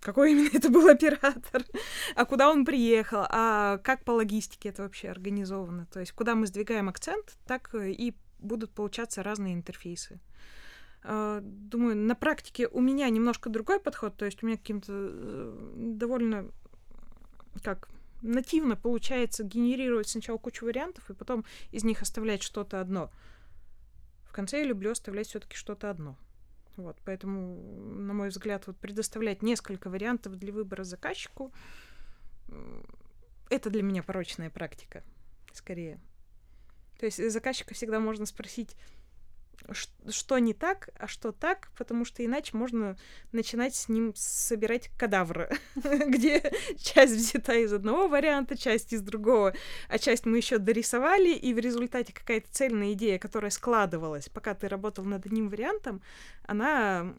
какой 0.00 0.32
именно 0.32 0.50
это 0.52 0.70
был 0.70 0.88
оператор, 0.90 1.64
а 2.14 2.24
куда 2.24 2.50
он 2.50 2.64
приехал, 2.64 3.24
а 3.28 3.78
как 3.78 4.04
по 4.04 4.12
логистике 4.12 4.70
это 4.70 4.82
вообще 4.82 5.08
организовано. 5.10 5.86
То 5.86 6.00
есть, 6.00 6.12
куда 6.12 6.34
мы 6.34 6.46
сдвигаем 6.46 6.88
акцент, 6.88 7.36
так 7.46 7.74
и 7.74 8.14
будут 8.38 8.72
получаться 8.72 9.22
разные 9.22 9.54
интерфейсы. 9.54 10.20
А, 11.02 11.40
думаю, 11.42 11.96
на 11.96 12.14
практике 12.14 12.68
у 12.68 12.80
меня 12.80 13.08
немножко 13.08 13.48
другой 13.48 13.80
подход, 13.80 14.16
то 14.16 14.24
есть 14.24 14.42
у 14.42 14.46
меня 14.46 14.56
каким-то 14.56 14.92
э, 14.92 15.72
довольно 15.76 16.50
как 17.62 17.88
нативно 18.22 18.76
получается 18.76 19.44
генерировать 19.44 20.08
сначала 20.08 20.36
кучу 20.36 20.66
вариантов, 20.66 21.08
и 21.10 21.14
потом 21.14 21.44
из 21.70 21.84
них 21.84 22.02
оставлять 22.02 22.42
что-то 22.42 22.80
одно. 22.80 23.10
В 24.24 24.32
конце 24.32 24.58
я 24.58 24.64
люблю 24.64 24.92
оставлять 24.92 25.26
все-таки 25.26 25.56
что-то 25.56 25.90
одно. 25.90 26.16
Вот, 26.76 26.96
поэтому, 27.04 27.56
на 28.00 28.14
мой 28.14 28.28
взгляд, 28.28 28.66
вот 28.66 28.76
предоставлять 28.78 29.42
несколько 29.42 29.90
вариантов 29.90 30.36
для 30.36 30.52
выбора 30.52 30.84
заказчику 30.84 31.52
это 33.50 33.68
для 33.68 33.82
меня 33.82 34.02
порочная 34.02 34.48
практика, 34.48 35.02
скорее. 35.52 36.00
То 36.98 37.06
есть 37.06 37.30
заказчика 37.30 37.74
всегда 37.74 37.98
можно 37.98 38.26
спросить, 38.26 38.76
что 40.08 40.38
не 40.38 40.54
так, 40.54 40.90
а 40.98 41.06
что 41.06 41.32
так, 41.32 41.70
потому 41.76 42.04
что 42.04 42.24
иначе 42.24 42.56
можно 42.56 42.96
начинать 43.32 43.74
с 43.74 43.88
ним 43.88 44.12
собирать 44.16 44.90
кадавры, 44.96 45.50
где 45.74 46.52
часть 46.78 47.14
взята 47.14 47.54
из 47.54 47.72
одного 47.72 48.08
варианта, 48.08 48.56
часть 48.56 48.92
из 48.92 49.02
другого, 49.02 49.54
а 49.88 49.98
часть 49.98 50.26
мы 50.26 50.38
еще 50.38 50.58
дорисовали, 50.58 51.30
и 51.30 51.54
в 51.54 51.58
результате 51.58 52.12
какая-то 52.12 52.48
цельная 52.50 52.92
идея, 52.92 53.18
которая 53.18 53.50
складывалась, 53.50 54.28
пока 54.28 54.54
ты 54.54 54.68
работал 54.68 55.04
над 55.04 55.26
одним 55.26 55.48
вариантом, 55.48 56.02
она 56.44 57.14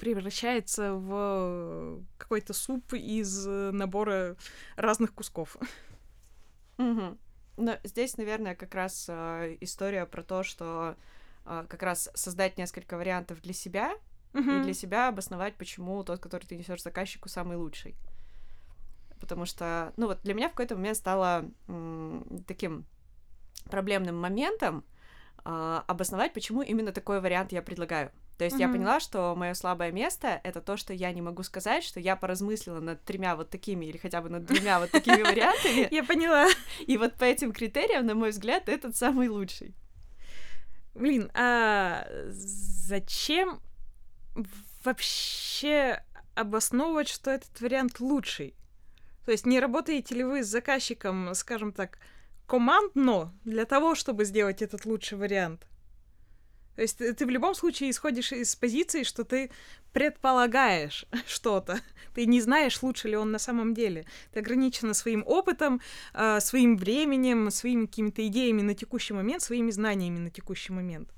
превращается 0.00 0.94
в 0.94 2.02
какой-то 2.18 2.52
суп 2.52 2.92
из 2.92 3.46
набора 3.46 4.36
разных 4.76 5.14
кусков. 5.14 5.56
Но 7.58 7.76
здесь, 7.82 8.16
наверное, 8.16 8.54
как 8.54 8.72
раз 8.76 9.06
э, 9.08 9.56
история 9.60 10.06
про 10.06 10.22
то, 10.22 10.44
что 10.44 10.96
как 11.68 11.82
раз 11.82 12.10
создать 12.14 12.58
несколько 12.58 12.96
вариантов 12.96 13.40
для 13.40 13.52
себя 13.52 13.94
mm-hmm. 14.32 14.60
и 14.60 14.62
для 14.62 14.74
себя 14.74 15.08
обосновать, 15.08 15.56
почему 15.56 16.02
тот, 16.04 16.20
который 16.20 16.44
ты 16.44 16.56
несешь 16.56 16.82
заказчику, 16.82 17.28
самый 17.28 17.56
лучший. 17.56 17.96
Потому 19.20 19.46
что, 19.46 19.92
ну 19.96 20.06
вот 20.06 20.20
для 20.22 20.34
меня 20.34 20.48
в 20.48 20.52
какой-то 20.52 20.76
момент 20.76 20.96
стало 20.96 21.44
м- 21.66 22.44
таким 22.46 22.86
проблемным 23.64 24.18
моментом 24.18 24.84
э, 25.44 25.80
обосновать, 25.86 26.32
почему 26.32 26.62
именно 26.62 26.92
такой 26.92 27.20
вариант 27.20 27.52
я 27.52 27.62
предлагаю. 27.62 28.12
То 28.38 28.44
есть 28.44 28.56
mm-hmm. 28.56 28.60
я 28.60 28.68
поняла, 28.68 29.00
что 29.00 29.34
мое 29.34 29.54
слабое 29.54 29.90
место 29.90 30.40
это 30.44 30.60
то, 30.60 30.76
что 30.76 30.92
я 30.92 31.12
не 31.12 31.20
могу 31.20 31.42
сказать, 31.42 31.82
что 31.82 31.98
я 31.98 32.14
поразмыслила 32.14 32.78
над 32.78 33.02
тремя 33.02 33.34
вот 33.34 33.50
такими 33.50 33.86
или 33.86 33.96
хотя 33.96 34.22
бы 34.22 34.28
над 34.28 34.44
двумя 34.44 34.78
вот 34.78 34.92
такими 34.92 35.22
вариантами. 35.28 35.88
Я 35.90 36.04
поняла. 36.04 36.46
И 36.86 36.96
вот 36.96 37.14
по 37.14 37.24
этим 37.24 37.52
критериям, 37.52 38.06
на 38.06 38.14
мой 38.14 38.30
взгляд, 38.30 38.68
этот 38.68 38.96
самый 38.96 39.28
лучший. 39.28 39.74
Блин, 40.98 41.30
а 41.32 42.08
зачем 42.26 43.60
вообще 44.82 46.02
обосновывать, 46.34 47.08
что 47.08 47.30
этот 47.30 47.60
вариант 47.60 48.00
лучший? 48.00 48.56
То 49.24 49.30
есть 49.30 49.46
не 49.46 49.60
работаете 49.60 50.16
ли 50.16 50.24
вы 50.24 50.42
с 50.42 50.48
заказчиком, 50.48 51.34
скажем 51.36 51.72
так, 51.72 52.00
командно 52.48 53.32
для 53.44 53.64
того, 53.64 53.94
чтобы 53.94 54.24
сделать 54.24 54.60
этот 54.60 54.86
лучший 54.86 55.18
вариант? 55.18 55.68
То 56.78 56.82
есть 56.82 56.98
ты, 56.98 57.12
ты 57.12 57.26
в 57.26 57.30
любом 57.30 57.56
случае 57.56 57.90
исходишь 57.90 58.30
из 58.30 58.54
позиции, 58.54 59.02
что 59.02 59.24
ты 59.24 59.50
предполагаешь 59.92 61.06
что-то. 61.26 61.80
Ты 62.14 62.24
не 62.26 62.40
знаешь, 62.40 62.80
лучше 62.84 63.08
ли 63.08 63.16
он 63.16 63.32
на 63.32 63.40
самом 63.40 63.74
деле. 63.74 64.06
Ты 64.32 64.38
ограничена 64.38 64.94
своим 64.94 65.24
опытом, 65.26 65.80
э, 66.14 66.38
своим 66.38 66.76
временем, 66.76 67.50
своими 67.50 67.86
какими-то 67.86 68.24
идеями 68.28 68.62
на 68.62 68.74
текущий 68.74 69.12
момент, 69.12 69.42
своими 69.42 69.72
знаниями 69.72 70.20
на 70.20 70.30
текущий 70.30 70.72
момент. 70.72 71.08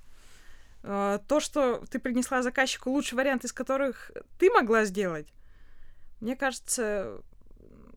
Э, 0.82 1.18
то, 1.28 1.40
что 1.40 1.84
ты 1.90 1.98
принесла 1.98 2.40
заказчику 2.42 2.88
лучший 2.88 3.16
вариант, 3.16 3.44
из 3.44 3.52
которых 3.52 4.12
ты 4.38 4.50
могла 4.50 4.86
сделать, 4.86 5.28
мне 6.20 6.36
кажется, 6.36 7.20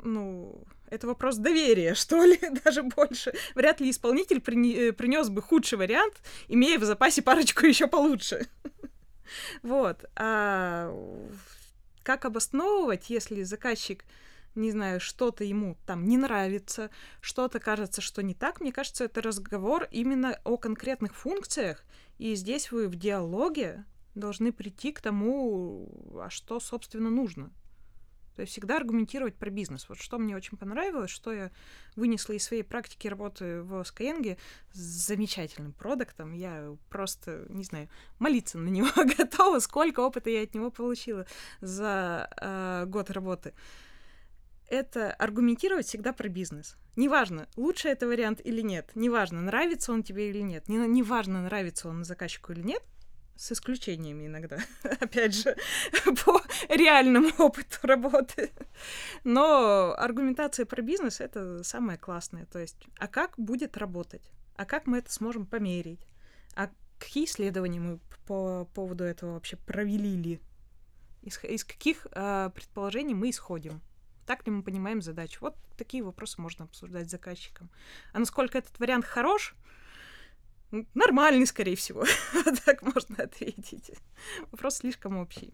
ну, 0.04 0.66
это 0.94 1.08
вопрос 1.08 1.38
доверия, 1.38 1.96
что 1.96 2.24
ли, 2.24 2.40
даже 2.64 2.84
больше. 2.84 3.34
Вряд 3.56 3.82
ли 3.82 3.90
исполнитель 3.90 4.40
при... 4.40 4.90
Э, 4.90 4.94
принес 4.94 5.30
бы 5.30 5.42
худший 5.42 5.78
вариант, 5.78 6.22
имея 6.48 6.80
в 6.80 6.84
запасе 6.84 7.22
парочку 7.22 7.66
еще 7.66 7.88
получше. 7.88 8.48
Вот. 9.64 10.06
А 10.16 10.94
как 12.04 12.26
обосновывать, 12.26 13.10
если 13.10 13.42
заказчик, 13.42 14.04
не 14.54 14.70
знаю, 14.70 15.00
что-то 15.00 15.44
ему 15.44 15.76
там 15.88 16.06
не 16.06 16.18
нравится, 16.18 16.92
что-то 17.22 17.60
кажется, 17.60 18.02
что 18.02 18.22
не 18.22 18.36
так, 18.36 18.62
мне 18.62 18.72
кажется, 18.72 19.06
это 19.06 19.22
разговор 19.22 19.88
именно 19.90 20.38
о 20.44 20.58
конкретных 20.58 21.16
функциях, 21.16 21.84
и 22.20 22.36
здесь 22.36 22.72
вы 22.72 22.88
в 22.88 22.96
диалоге 22.96 23.86
должны 24.14 24.52
прийти 24.52 24.92
к 24.92 25.02
тому, 25.02 25.90
а 26.22 26.30
что, 26.30 26.60
собственно, 26.60 27.10
нужно. 27.10 27.50
То 28.36 28.42
есть 28.42 28.52
всегда 28.52 28.78
аргументировать 28.78 29.36
про 29.36 29.50
бизнес. 29.50 29.88
Вот 29.90 30.00
что 30.00 30.18
мне 30.18 30.36
очень 30.36 30.58
понравилось, 30.58 31.12
что 31.12 31.32
я 31.32 31.52
вынесла 31.96 32.34
из 32.34 32.44
своей 32.44 32.64
практики 32.64 33.08
работы 33.08 33.62
в 33.62 33.82
Skyeng 33.82 34.38
с 34.72 34.78
замечательным 34.78 35.74
продуктом. 35.74 36.34
Я 36.34 36.76
просто, 36.90 37.46
не 37.50 37.64
знаю, 37.64 37.90
молиться 38.20 38.58
на 38.58 38.70
него 38.70 38.90
готова, 39.18 39.60
сколько 39.60 40.00
опыта 40.00 40.30
я 40.30 40.44
от 40.44 40.54
него 40.54 40.72
получила 40.72 41.26
за 41.62 42.30
э, 42.42 42.86
год 42.88 43.12
работы. 43.12 43.54
Это 44.70 45.12
аргументировать 45.14 45.86
всегда 45.86 46.14
про 46.14 46.30
бизнес. 46.30 46.78
Неважно, 46.96 47.48
лучше 47.56 47.90
это 47.90 48.08
вариант 48.08 48.40
или 48.44 48.62
нет, 48.62 48.92
неважно, 48.96 49.42
нравится 49.42 49.92
он 49.92 50.04
тебе 50.04 50.30
или 50.30 50.42
нет, 50.42 50.68
неважно, 50.68 51.42
нравится 51.42 51.90
он 51.90 52.04
заказчику 52.04 52.54
или 52.54 52.62
нет, 52.62 52.84
с 53.36 53.52
исключениями 53.52 54.28
иногда, 54.28 54.58
опять 55.00 55.36
же, 55.36 55.56
по 56.26 56.42
реальному 56.70 57.30
опыту 57.38 57.78
работы. 57.84 58.52
Но 59.24 59.94
аргументация 59.98 60.66
про 60.66 60.82
бизнес— 60.82 61.20
это 61.22 61.64
самое 61.64 61.98
классное. 61.98 62.46
То 62.46 62.60
есть, 62.60 62.78
а 62.98 63.08
как 63.08 63.34
будет 63.38 63.78
работать? 63.78 64.32
А 64.56 64.66
как 64.66 64.86
мы 64.86 65.00
это 65.00 65.12
сможем 65.12 65.46
померить? 65.46 66.06
А 66.56 66.70
какие 67.00 67.26
исследования 67.26 67.80
мы 67.80 68.00
по 68.28 68.66
поводу 68.74 69.04
этого 69.04 69.34
вообще 69.34 69.58
провели? 69.58 70.40
Из, 71.22 71.44
из 71.44 71.64
каких 71.64 72.06
э, 72.12 72.52
предположений 72.54 73.14
мы 73.14 73.30
исходим? 73.30 73.82
Так 74.26 74.46
ли 74.46 74.54
мы 74.54 74.64
понимаем 74.64 75.02
задачу? 75.02 75.40
Вот 75.42 75.58
такие 75.78 76.04
вопросы 76.04 76.40
можно 76.40 76.66
обсуждать 76.66 77.08
с 77.08 77.12
заказчиком. 77.12 77.70
А 78.14 78.20
насколько 78.20 78.58
этот 78.58 78.78
вариант 78.80 79.06
хорош, 79.06 79.56
Нормальный, 80.94 81.46
скорее 81.46 81.76
всего. 81.76 82.04
так 82.66 82.82
можно 82.82 83.24
ответить. 83.24 83.92
Вопрос 84.52 84.78
слишком 84.78 85.18
общий. 85.18 85.54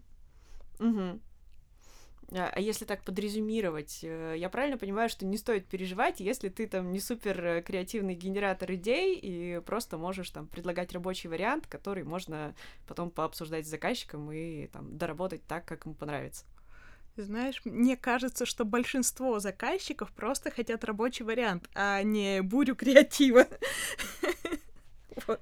Угу. 0.78 1.20
А, 2.32 2.58
если 2.58 2.84
так 2.84 3.02
подрезюмировать, 3.02 4.00
э, 4.02 4.34
я 4.38 4.48
правильно 4.48 4.78
понимаю, 4.78 5.08
что 5.08 5.26
не 5.26 5.36
стоит 5.36 5.66
переживать, 5.66 6.20
если 6.20 6.48
ты 6.48 6.66
там 6.66 6.92
не 6.92 7.00
супер 7.00 7.44
э, 7.44 7.62
креативный 7.62 8.14
генератор 8.14 8.72
идей 8.74 9.18
и 9.20 9.60
просто 9.60 9.98
можешь 9.98 10.30
там 10.30 10.46
предлагать 10.46 10.92
рабочий 10.92 11.28
вариант, 11.28 11.66
который 11.66 12.04
можно 12.04 12.54
потом 12.86 13.10
пообсуждать 13.10 13.66
с 13.66 13.70
заказчиком 13.70 14.30
и 14.32 14.68
там 14.68 14.96
доработать 14.96 15.44
так, 15.46 15.64
как 15.64 15.84
ему 15.84 15.94
понравится. 15.94 16.44
Знаешь, 17.16 17.60
мне 17.64 17.96
кажется, 17.96 18.46
что 18.46 18.64
большинство 18.64 19.40
заказчиков 19.40 20.12
просто 20.12 20.50
хотят 20.50 20.84
рабочий 20.84 21.24
вариант, 21.24 21.68
а 21.74 22.02
не 22.02 22.40
бурю 22.40 22.76
креатива. 22.76 23.46
Вот. 25.26 25.40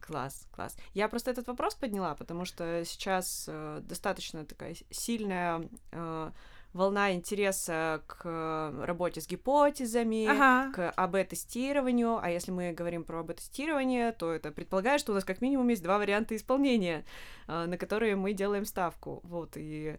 Класс, 0.00 0.46
класс. 0.52 0.76
Я 0.92 1.08
просто 1.08 1.30
этот 1.30 1.46
вопрос 1.46 1.74
подняла, 1.74 2.14
потому 2.14 2.44
что 2.44 2.84
сейчас 2.84 3.46
э, 3.48 3.80
достаточно 3.82 4.44
такая 4.44 4.76
сильная 4.90 5.66
э, 5.92 6.30
волна 6.74 7.14
интереса 7.14 8.02
к 8.06 8.72
работе 8.84 9.22
с 9.22 9.26
гипотезами, 9.26 10.26
ага. 10.26 10.72
к 10.74 10.90
АБ-тестированию. 10.90 12.18
А 12.22 12.28
если 12.28 12.50
мы 12.50 12.72
говорим 12.72 13.04
про 13.04 13.20
АБ-тестирование, 13.20 14.12
то 14.12 14.30
это 14.30 14.50
предполагает, 14.50 15.00
что 15.00 15.12
у 15.12 15.14
нас 15.14 15.24
как 15.24 15.40
минимум 15.40 15.68
есть 15.68 15.82
два 15.82 15.96
варианта 15.96 16.36
исполнения, 16.36 17.06
э, 17.46 17.64
на 17.64 17.78
которые 17.78 18.14
мы 18.14 18.34
делаем 18.34 18.66
ставку. 18.66 19.20
Вот, 19.24 19.56
и 19.56 19.96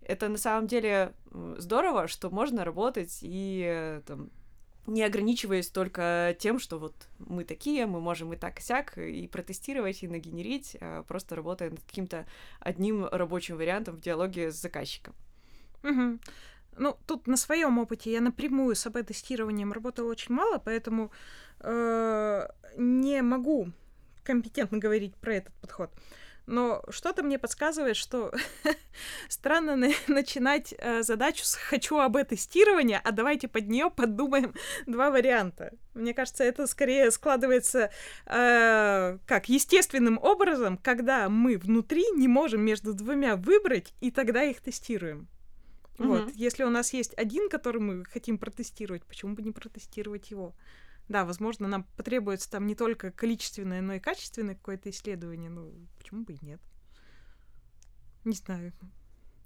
это 0.00 0.28
на 0.28 0.38
самом 0.38 0.66
деле 0.66 1.12
здорово, 1.58 2.08
что 2.08 2.30
можно 2.30 2.64
работать 2.64 3.18
и 3.20 3.64
э, 3.68 4.02
там 4.06 4.30
не 4.86 5.02
ограничиваясь 5.02 5.68
только 5.68 6.36
тем, 6.38 6.58
что 6.58 6.78
вот 6.78 6.94
мы 7.18 7.44
такие, 7.44 7.86
мы 7.86 8.00
можем 8.00 8.32
и 8.32 8.36
так 8.36 8.58
и 8.58 8.62
сяк, 8.62 8.98
и 8.98 9.28
протестировать, 9.28 10.02
и 10.02 10.08
нагенерить, 10.08 10.76
а 10.80 11.02
просто 11.04 11.36
работая 11.36 11.70
над 11.70 11.80
каким-то 11.82 12.26
одним 12.60 13.06
рабочим 13.06 13.56
вариантом 13.56 13.96
в 13.96 14.00
диалоге 14.00 14.50
с 14.50 14.56
заказчиком. 14.56 15.14
Угу. 15.84 16.18
Ну, 16.78 16.96
тут 17.06 17.26
на 17.26 17.36
своем 17.36 17.78
опыте 17.78 18.12
я 18.12 18.20
напрямую 18.20 18.74
с 18.74 18.86
АБ-тестированием 18.86 19.72
работала 19.72 20.10
очень 20.10 20.34
мало, 20.34 20.58
поэтому 20.58 21.12
э, 21.60 22.48
не 22.76 23.22
могу 23.22 23.72
компетентно 24.24 24.78
говорить 24.78 25.14
про 25.16 25.34
этот 25.34 25.54
подход. 25.54 25.90
Э, 25.92 26.21
но 26.46 26.82
что-то 26.88 27.22
мне 27.22 27.38
подсказывает, 27.38 27.96
что 27.96 28.32
странно 29.28 29.76
на- 29.76 29.92
начинать 30.08 30.74
э, 30.78 31.02
задачу 31.02 31.44
с 31.44 31.54
«хочу 31.54 31.98
АБ-тестирования», 31.98 33.00
а 33.02 33.12
давайте 33.12 33.48
под 33.48 33.68
нее 33.68 33.90
подумаем 33.90 34.54
два 34.86 35.10
варианта. 35.10 35.72
Мне 35.94 36.14
кажется, 36.14 36.44
это 36.44 36.66
скорее 36.66 37.10
складывается 37.10 37.90
э, 38.26 39.18
как 39.26 39.48
естественным 39.48 40.18
образом, 40.18 40.78
когда 40.78 41.28
мы 41.28 41.58
внутри 41.58 42.04
не 42.14 42.28
можем 42.28 42.62
между 42.62 42.94
двумя 42.94 43.36
выбрать, 43.36 43.94
и 44.00 44.10
тогда 44.10 44.42
их 44.42 44.60
тестируем. 44.60 45.28
Mm-hmm. 45.98 46.06
Вот, 46.06 46.34
если 46.34 46.64
у 46.64 46.70
нас 46.70 46.92
есть 46.92 47.12
один, 47.16 47.48
который 47.48 47.80
мы 47.80 48.04
хотим 48.04 48.38
протестировать, 48.38 49.04
почему 49.04 49.34
бы 49.34 49.42
не 49.42 49.52
протестировать 49.52 50.30
его? 50.30 50.54
Да, 51.12 51.26
возможно, 51.26 51.68
нам 51.68 51.84
потребуется 51.98 52.50
там 52.50 52.66
не 52.66 52.74
только 52.74 53.10
количественное, 53.10 53.82
но 53.82 53.92
и 53.92 54.00
качественное 54.00 54.54
какое-то 54.54 54.88
исследование. 54.88 55.50
Ну, 55.50 55.70
почему 55.98 56.24
бы 56.24 56.32
и 56.32 56.38
нет? 56.40 56.58
Не 58.24 58.32
знаю. 58.32 58.72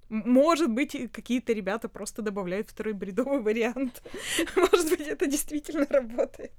Может 0.07 0.71
быть, 0.71 1.11
какие-то 1.11 1.51
ребята 1.51 1.89
просто 1.89 2.21
добавляют 2.21 2.69
второй 2.69 2.93
бредовый 2.93 3.41
вариант. 3.41 4.01
Может 4.55 4.91
быть, 4.91 5.01
это 5.01 5.27
действительно 5.27 5.85
работает. 5.89 6.53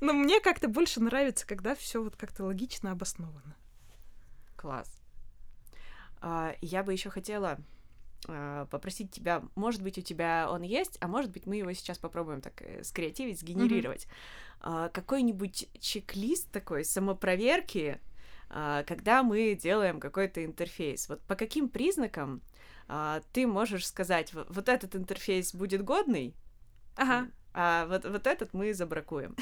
Но 0.00 0.14
мне 0.14 0.40
как-то 0.40 0.68
больше 0.68 1.00
нравится, 1.00 1.46
когда 1.46 1.74
все 1.74 2.02
вот 2.02 2.16
как-то 2.16 2.44
логично 2.44 2.92
обосновано. 2.92 3.58
Класс. 4.56 4.90
А, 6.22 6.54
я 6.62 6.82
бы 6.82 6.94
еще 6.94 7.10
хотела 7.10 7.58
попросить 8.26 9.10
тебя, 9.10 9.42
может 9.54 9.82
быть, 9.82 9.98
у 9.98 10.02
тебя 10.02 10.48
он 10.50 10.62
есть, 10.62 10.98
а 11.00 11.08
может 11.08 11.30
быть, 11.30 11.46
мы 11.46 11.56
его 11.56 11.72
сейчас 11.72 11.98
попробуем 11.98 12.40
так 12.40 12.60
э, 12.62 12.84
скреативить, 12.84 13.40
сгенерировать. 13.40 14.06
Mm-hmm. 14.60 14.90
Какой-нибудь 14.90 15.68
чек-лист 15.80 16.50
такой 16.50 16.84
самопроверки, 16.84 17.98
а, 18.50 18.82
когда 18.82 19.22
мы 19.22 19.54
делаем 19.54 20.00
какой-то 20.00 20.44
интерфейс. 20.44 21.08
Вот 21.08 21.22
по 21.22 21.34
каким 21.34 21.70
признакам 21.70 22.42
ты 23.32 23.46
можешь 23.46 23.86
сказать, 23.86 24.34
вот 24.34 24.68
этот 24.68 24.96
интерфейс 24.96 25.54
будет 25.54 25.84
годный, 25.84 26.34
ага. 26.96 27.30
а 27.54 27.86
вот, 27.86 28.04
вот 28.04 28.26
этот 28.26 28.52
мы 28.52 28.74
забракуем. 28.74 29.36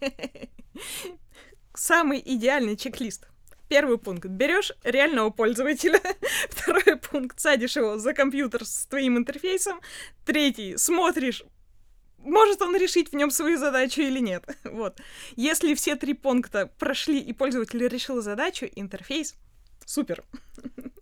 Самый 1.74 2.22
идеальный 2.24 2.76
чек-лист. 2.76 3.28
Первый 3.68 3.98
пункт. 3.98 4.26
Берешь 4.26 4.72
реального 4.82 5.30
пользователя. 5.30 6.00
Второй 6.50 6.96
пункт. 6.96 7.38
Садишь 7.38 7.76
его 7.76 7.98
за 7.98 8.14
компьютер 8.14 8.64
с 8.64 8.86
твоим 8.86 9.18
интерфейсом. 9.18 9.80
Третий. 10.24 10.76
Смотришь, 10.76 11.44
может 12.18 12.62
он 12.62 12.76
решить 12.76 13.12
в 13.12 13.16
нем 13.16 13.30
свою 13.30 13.58
задачу 13.58 14.00
или 14.02 14.20
нет. 14.20 14.44
Вот. 14.64 15.00
Если 15.36 15.74
все 15.74 15.96
три 15.96 16.14
пункта 16.14 16.66
прошли 16.78 17.20
и 17.20 17.32
пользователь 17.32 17.86
решил 17.86 18.22
задачу, 18.22 18.66
интерфейс 18.74 19.34
супер. 19.84 20.24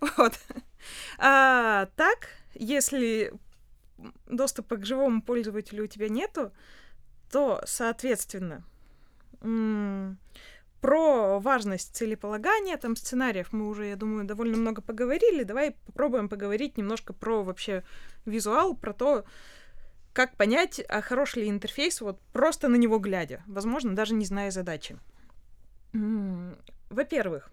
Вот. 0.00 0.38
А, 1.16 1.86
так, 1.96 2.28
если 2.52 3.32
доступа 4.26 4.76
к 4.76 4.84
живому 4.84 5.22
пользователю 5.22 5.84
у 5.84 5.86
тебя 5.86 6.10
нету, 6.10 6.52
то, 7.30 7.62
соответственно, 7.64 8.64
про 10.82 11.38
важность 11.38 11.94
целеполагания, 11.94 12.76
там, 12.76 12.96
сценариев 12.96 13.52
мы 13.52 13.68
уже, 13.68 13.86
я 13.86 13.96
думаю, 13.96 14.26
довольно 14.26 14.56
много 14.56 14.82
поговорили. 14.82 15.44
Давай 15.44 15.76
попробуем 15.86 16.28
поговорить 16.28 16.76
немножко 16.76 17.12
про 17.12 17.44
вообще 17.44 17.84
визуал, 18.26 18.74
про 18.74 18.92
то, 18.92 19.24
как 20.12 20.36
понять, 20.36 20.84
а 20.88 21.00
хорош 21.00 21.36
ли 21.36 21.48
интерфейс, 21.48 22.00
вот 22.00 22.20
просто 22.32 22.66
на 22.66 22.74
него 22.74 22.98
глядя, 22.98 23.44
возможно, 23.46 23.94
даже 23.94 24.14
не 24.14 24.24
зная 24.24 24.50
задачи. 24.50 24.98
Во-первых, 26.90 27.50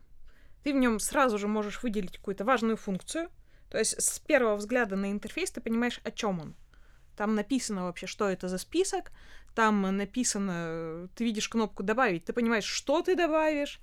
ты 0.64 0.74
в 0.74 0.78
нем 0.78 1.00
сразу 1.00 1.38
же 1.38 1.48
можешь 1.48 1.84
выделить 1.84 2.18
какую-то 2.18 2.44
важную 2.46 2.78
функцию. 2.78 3.30
То 3.70 3.78
есть 3.78 4.02
с 4.02 4.18
первого 4.20 4.56
взгляда 4.56 4.96
на 4.96 5.12
интерфейс 5.12 5.52
ты 5.52 5.62
понимаешь, 5.62 6.02
о 6.04 6.10
чем 6.10 6.40
он. 6.40 6.56
Там 7.20 7.36
написано 7.36 7.84
вообще, 7.84 8.08
что 8.08 8.30
это 8.30 8.48
за 8.48 8.58
список, 8.58 9.12
там 9.54 9.82
написано, 9.98 11.10
ты 11.16 11.26
видишь 11.26 11.50
кнопку 11.50 11.84
«добавить», 11.84 12.24
ты 12.24 12.32
понимаешь, 12.32 12.64
что 12.64 13.02
ты 13.02 13.18
добавишь. 13.18 13.82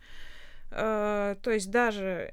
Э, 0.70 1.36
то 1.42 1.50
есть 1.50 1.70
даже 1.70 2.32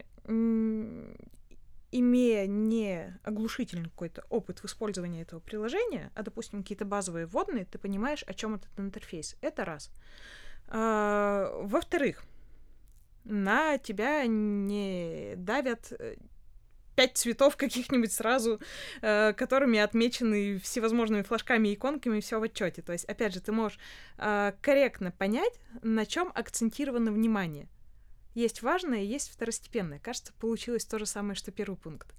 имея 1.91 2.47
не 2.47 3.19
оглушительный 3.21 3.89
какой-то 3.89 4.23
опыт 4.29 4.59
в 4.59 4.65
использовании 4.65 5.23
этого 5.23 5.41
приложения, 5.41 6.09
а, 6.15 6.23
допустим, 6.23 6.61
какие-то 6.61 6.85
базовые 6.85 7.25
вводные, 7.25 7.65
ты 7.65 7.77
понимаешь, 7.77 8.23
о 8.25 8.33
чем 8.33 8.55
этот 8.55 8.79
интерфейс. 8.79 9.35
Это 9.41 9.65
раз. 9.65 9.91
Э, 10.69 11.49
во-вторых, 11.63 12.23
на 13.25 13.77
тебя 13.77 14.25
не 14.25 15.33
давят 15.35 15.91
э, 15.99 16.15
пять 16.95 17.17
цветов 17.17 17.57
каких-нибудь 17.57 18.11
сразу, 18.11 18.59
э, 19.01 19.33
которыми 19.33 19.79
отмечены 19.79 20.59
всевозможными 20.59 21.23
флажками 21.23 21.69
и 21.69 21.73
иконками, 21.73 22.19
все 22.19 22.39
в 22.39 22.43
отчете. 22.43 22.81
То 22.81 22.93
есть, 22.93 23.05
опять 23.05 23.33
же, 23.33 23.41
ты 23.41 23.51
можешь 23.51 23.79
э, 24.17 24.53
корректно 24.61 25.11
понять, 25.11 25.53
на 25.81 26.05
чем 26.05 26.31
акцентировано 26.33 27.11
внимание. 27.11 27.67
Есть 28.35 28.63
важное, 28.63 29.01
есть 29.01 29.31
второстепенное. 29.31 29.99
Кажется, 29.99 30.33
получилось 30.39 30.85
то 30.85 30.97
же 30.97 31.05
самое, 31.05 31.35
что 31.35 31.51
первый 31.51 31.75
пункт. 31.75 32.13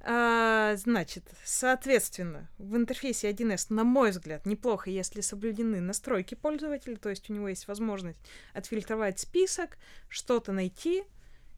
А, 0.00 0.74
значит, 0.76 1.24
соответственно, 1.44 2.48
в 2.56 2.76
интерфейсе 2.76 3.30
1С, 3.30 3.66
на 3.68 3.84
мой 3.84 4.10
взгляд, 4.10 4.46
неплохо, 4.46 4.88
если 4.88 5.20
соблюдены 5.20 5.80
настройки 5.80 6.34
пользователя, 6.34 6.96
то 6.96 7.10
есть 7.10 7.28
у 7.28 7.34
него 7.34 7.48
есть 7.48 7.68
возможность 7.68 8.18
отфильтровать 8.54 9.18
список, 9.20 9.76
что-то 10.08 10.52
найти 10.52 11.04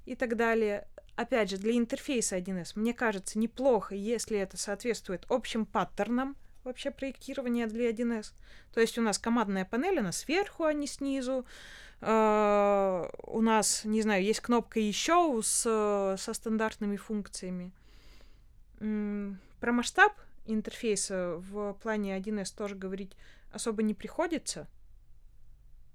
и 0.05 0.17
так 0.17 0.37
далее 0.37 0.89
опять 1.17 1.51
же, 1.51 1.57
для 1.57 1.77
интерфейса 1.77 2.39
1С, 2.39 2.73
мне 2.75 2.95
кажется, 2.95 3.39
неплохо, 3.39 3.95
если 3.95 4.39
это 4.39 4.57
соответствует 4.57 5.25
общим 5.29 5.67
паттернам 5.67 6.37
вообще 6.65 6.91
проектирования 6.91 7.67
для 7.67 7.91
1С. 7.91 8.33
То 8.73 8.81
есть 8.81 8.99
у 8.99 9.03
нас 9.03 9.19
командная 9.19 9.65
панель, 9.65 9.99
она 9.99 10.13
сверху, 10.13 10.65
а 10.65 10.73
не 10.73 10.87
снизу. 10.87 11.45
Uh, 12.01 13.09
у 13.29 13.41
нас, 13.43 13.85
не 13.85 14.03
знаю, 14.03 14.25
есть 14.25 14.41
кнопка 14.41 14.81
еще 14.81 15.41
с, 15.41 16.17
со 16.19 16.35
стандартными 16.35 16.97
функциями. 16.97 17.71
Про 18.79 19.73
масштаб 19.73 20.13
интерфейса 20.47 21.37
в 21.37 21.75
плане 21.75 22.19
1С 22.19 22.57
тоже 22.57 22.75
говорить 22.75 23.17
особо 23.53 23.85
не 23.85 23.95
приходится. 23.95 24.67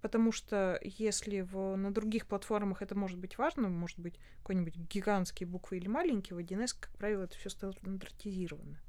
Потому 0.02 0.32
что 0.32 0.80
если 0.84 1.42
в, 1.42 1.76
на 1.76 1.92
других 1.92 2.28
платформах 2.28 2.82
это 2.82 2.96
может 2.96 3.18
быть 3.18 3.38
важно, 3.38 3.68
может 3.68 3.98
быть 4.00 4.20
какой-нибудь 4.40 4.76
гигантские 4.76 5.48
буквы 5.48 5.78
или 5.78 5.88
маленькие, 5.88 6.36
в 6.36 6.40
1С, 6.40 6.76
как 6.80 6.92
правило, 6.98 7.24
это 7.24 7.36
все 7.36 7.50
стандартизировано. 7.50 8.80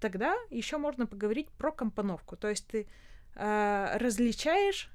Тогда 0.00 0.36
еще 0.50 0.76
можно 0.76 1.06
поговорить 1.06 1.50
про 1.52 1.72
компоновку. 1.72 2.36
То 2.36 2.48
есть 2.48 2.66
ты 2.66 2.86
э, 3.34 3.96
различаешь 3.96 4.90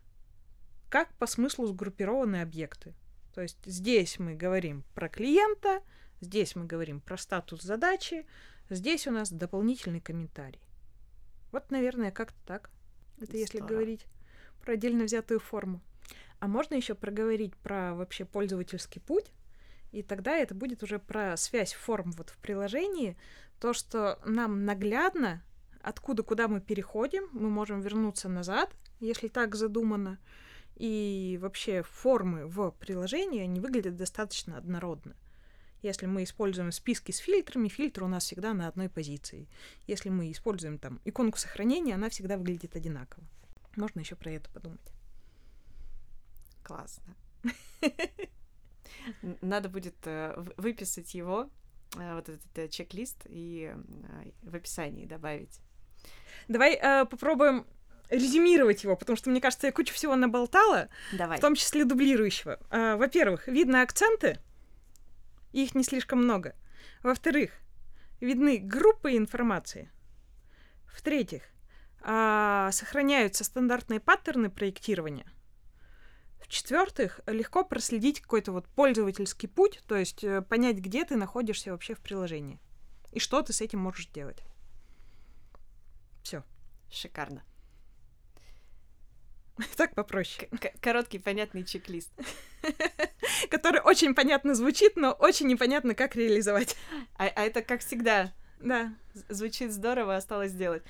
как 0.90 1.12
по 1.16 1.26
смыслу 1.26 1.66
сгруппированы 1.68 2.42
объекты. 2.42 2.94
То 3.34 3.42
есть 3.42 3.58
здесь 3.66 4.20
мы 4.20 4.36
говорим 4.36 4.84
про 4.94 5.10
клиента, 5.10 5.82
здесь 6.20 6.56
мы 6.56 6.66
говорим 6.66 7.00
про 7.00 7.18
статус 7.18 7.62
задачи, 7.62 8.28
здесь 8.70 9.08
у 9.08 9.12
нас 9.12 9.32
дополнительный 9.32 10.02
комментарий. 10.02 10.62
Вот, 11.52 11.72
наверное, 11.72 12.12
как-то 12.12 12.38
так. 12.46 12.70
Это 13.18 13.26
Здорово. 13.26 13.40
если 13.40 13.60
говорить 13.60 14.06
про 14.62 14.74
отдельно 14.74 15.04
взятую 15.04 15.40
форму. 15.40 15.82
А 16.40 16.48
можно 16.48 16.76
еще 16.76 16.96
проговорить 16.96 17.56
про 17.58 17.94
вообще 17.94 18.26
пользовательский 18.26 19.02
путь, 19.02 19.32
и 19.92 20.02
тогда 20.04 20.38
это 20.38 20.56
будет 20.56 20.84
уже 20.84 21.00
про 21.00 21.36
связь 21.38 21.74
форм 21.74 22.12
вот 22.12 22.30
в 22.30 22.38
приложении, 22.38 23.18
то, 23.60 23.74
что 23.74 24.20
нам 24.26 24.66
наглядно, 24.66 25.44
откуда 25.82 26.24
куда 26.24 26.48
мы 26.48 26.62
переходим, 26.62 27.28
мы 27.32 27.50
можем 27.50 27.82
вернуться 27.82 28.30
назад, 28.30 28.72
если 29.00 29.28
так 29.28 29.56
задумано, 29.56 30.20
и 30.76 31.38
вообще 31.42 31.84
формы 31.84 32.48
в 32.48 32.72
приложении, 32.72 33.42
они 33.42 33.60
выглядят 33.60 33.98
достаточно 33.98 34.58
однородно. 34.58 35.16
Если 35.82 36.06
мы 36.06 36.24
используем 36.24 36.72
списки 36.72 37.12
с 37.12 37.18
фильтрами, 37.18 37.68
фильтр 37.68 38.04
у 38.04 38.08
нас 38.08 38.24
всегда 38.24 38.54
на 38.54 38.68
одной 38.68 38.88
позиции. 38.88 39.48
Если 39.88 40.10
мы 40.10 40.32
используем 40.32 40.78
там 40.78 41.02
иконку 41.06 41.38
сохранения, 41.38 41.96
она 41.96 42.10
всегда 42.10 42.38
выглядит 42.38 42.76
одинаково. 42.76 43.24
Можно 43.76 44.02
еще 44.02 44.16
про 44.16 44.32
это 44.32 44.50
подумать. 44.50 44.94
Классно. 46.64 47.16
Надо 49.42 49.70
будет 49.70 49.96
э, 50.06 50.34
выписать 50.58 51.14
его, 51.14 51.50
э, 51.98 52.16
вот 52.16 52.30
этот 52.30 52.58
э, 52.58 52.68
чек-лист, 52.68 53.26
и 53.26 53.74
в 54.44 54.56
описании 54.56 55.06
добавить. 55.06 55.60
Давай 56.48 56.80
попробуем 57.06 57.66
резюмировать 58.10 58.84
его, 58.84 58.96
потому 58.96 59.16
что, 59.16 59.30
мне 59.30 59.40
кажется, 59.40 59.68
я 59.68 59.74
кучу 59.74 59.94
всего 59.94 60.16
наболтала, 60.16 60.90
Давай. 61.14 61.38
в 61.38 61.42
том 61.42 61.56
числе 61.56 61.86
дублирующего. 61.86 62.60
Во-первых, 62.70 63.48
видно 63.48 63.82
акценты, 63.82 64.40
их 65.54 65.76
не 65.76 65.84
слишком 65.84 66.24
много. 66.24 66.56
Во-вторых, 67.04 67.52
видны 68.20 68.58
группы 68.58 69.16
информации. 69.16 69.92
В-третьих, 70.86 71.44
сохраняются 72.04 73.44
стандартные 73.44 74.00
паттерны 74.00 74.50
проектирования— 74.50 75.26
в-четвертых, 76.52 77.22
легко 77.28 77.64
проследить 77.64 78.20
какой-то 78.20 78.52
вот 78.52 78.68
пользовательский 78.68 79.48
путь, 79.48 79.80
то 79.88 79.96
есть 79.96 80.22
э, 80.22 80.42
понять, 80.42 80.80
где 80.80 81.06
ты 81.06 81.16
находишься 81.16 81.72
вообще 81.72 81.96
в 81.96 82.02
приложении 82.02 82.60
и 83.14 83.20
что 83.20 83.42
ты 83.42 83.54
с 83.54 83.62
этим 83.62 83.80
можешь 83.80 84.08
делать. 84.08 84.44
Все. 86.24 86.44
Шикарно. 86.92 87.42
Так 89.78 89.96
попроще. 89.96 90.50
К 90.50 90.74
короткий, 90.82 91.20
понятный 91.20 91.64
чек-лист. 91.64 92.12
Который 93.50 93.80
очень 93.80 94.14
понятно 94.14 94.54
звучит, 94.54 94.98
но 94.98 95.14
очень 95.14 95.48
непонятно, 95.48 95.96
как 95.96 96.18
реализовать. 96.18 96.76
А, 97.16 97.28
а 97.28 97.44
это 97.44 97.62
как 97.62 97.80
всегда. 97.80 98.34
Да. 98.60 98.94
Звучит 99.30 99.72
здорово, 99.72 100.18
осталось 100.18 100.52
сделать. 100.52 100.84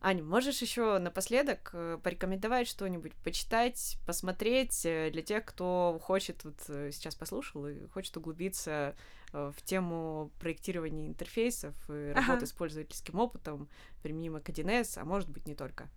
Аня, 0.00 0.22
можешь 0.22 0.62
еще 0.62 0.98
напоследок 0.98 1.70
э, 1.72 1.98
порекомендовать 2.02 2.68
что-нибудь, 2.68 3.14
почитать, 3.16 3.98
посмотреть 4.06 4.86
э, 4.86 5.10
для 5.10 5.22
тех, 5.22 5.44
кто 5.44 5.98
хочет, 6.00 6.44
вот 6.44 6.56
э, 6.68 6.90
сейчас 6.92 7.16
послушал 7.16 7.66
и 7.66 7.86
хочет 7.88 8.16
углубиться 8.16 8.94
в 9.30 9.56
тему 9.62 10.30
проектирования 10.40 11.06
интерфейсов 11.06 11.74
и 11.90 12.12
ага. 12.12 12.20
работы 12.22 12.46
с 12.46 12.52
пользовательским 12.52 13.18
опытом, 13.18 13.68
применимо 14.02 14.40
к 14.40 14.48
1С, 14.48 14.98
а 14.98 15.04
может 15.04 15.28
быть 15.28 15.46
не 15.46 15.54
только? 15.54 15.90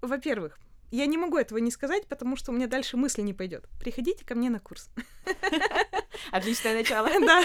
Во-первых, 0.00 0.58
я 0.90 1.06
не 1.06 1.18
могу 1.18 1.36
этого 1.36 1.58
не 1.58 1.70
сказать, 1.70 2.06
потому 2.06 2.34
что 2.34 2.50
у 2.50 2.54
меня 2.54 2.66
дальше 2.66 2.96
мысли 2.96 3.22
не 3.22 3.34
пойдет. 3.34 3.68
Приходите 3.78 4.24
ко 4.24 4.34
мне 4.34 4.50
на 4.50 4.58
курс. 4.58 4.88
Отличное 6.32 6.74
начало. 6.74 7.08
Да. 7.20 7.44